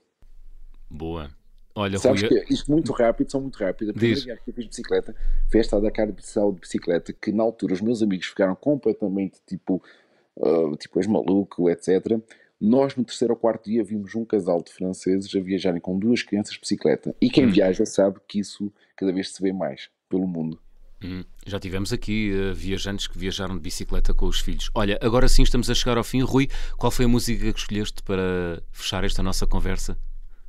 [0.88, 1.30] Boa.
[1.74, 3.90] Olha, Sabes Rui, que isto muito rápido, são muito rápido.
[3.90, 5.14] A primeira viagem que eu fiz de bicicleta
[5.50, 8.54] foi esta da Dakar de Bissau de bicicleta, que na altura os meus amigos ficaram
[8.56, 9.82] completamente tipo,
[10.42, 12.18] ah, tipo és maluco, etc.
[12.60, 16.22] Nós, no terceiro ou quarto dia, vimos um casal de franceses a viajarem com duas
[16.22, 17.14] crianças de bicicleta.
[17.20, 17.50] E quem hum.
[17.50, 20.58] viaja sabe que isso cada vez se vê mais pelo mundo.
[21.02, 24.68] Hum, já tivemos aqui uh, viajantes que viajaram de bicicleta com os filhos.
[24.74, 26.22] Olha, agora sim estamos a chegar ao fim.
[26.22, 29.96] Rui, qual foi a música que escolheste para fechar esta nossa conversa?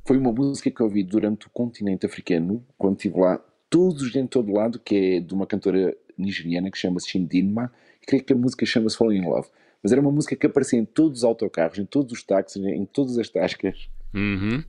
[0.04, 4.26] Foi uma música que eu ouvi durante o continente africano, quando estive lá, todos em
[4.26, 7.72] todo lado, que é de uma cantora nigeriana que chama-se Shindinma,
[8.04, 9.48] creio que a música chama-se Falling in Love.
[9.82, 12.84] Mas era uma música que aparecia em todos os autocarros, em todos os táxis, em
[12.84, 13.88] todas as tascas.
[14.14, 14.62] Uhum.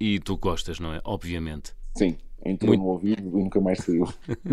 [0.00, 1.00] E tu gostas, não é?
[1.04, 1.72] Obviamente.
[1.96, 2.82] Sim, entrou muito...
[2.82, 4.08] no ouvido e nunca mais saiu.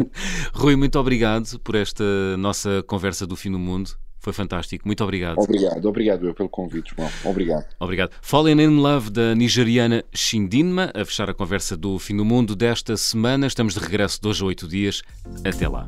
[0.54, 2.04] Rui, muito obrigado por esta
[2.38, 3.98] nossa conversa do fim do mundo.
[4.20, 4.88] Foi fantástico.
[4.88, 5.40] Muito obrigado.
[5.40, 7.10] Obrigado, obrigado eu pelo convite, João.
[7.26, 7.66] Obrigado.
[7.80, 8.12] Obrigado.
[8.22, 12.96] Fallen in Love da nigeriana Shindinma, a fechar a conversa do fim do mundo desta
[12.96, 13.48] semana.
[13.48, 15.02] Estamos de regresso hoje a oito dias.
[15.44, 15.88] Até lá.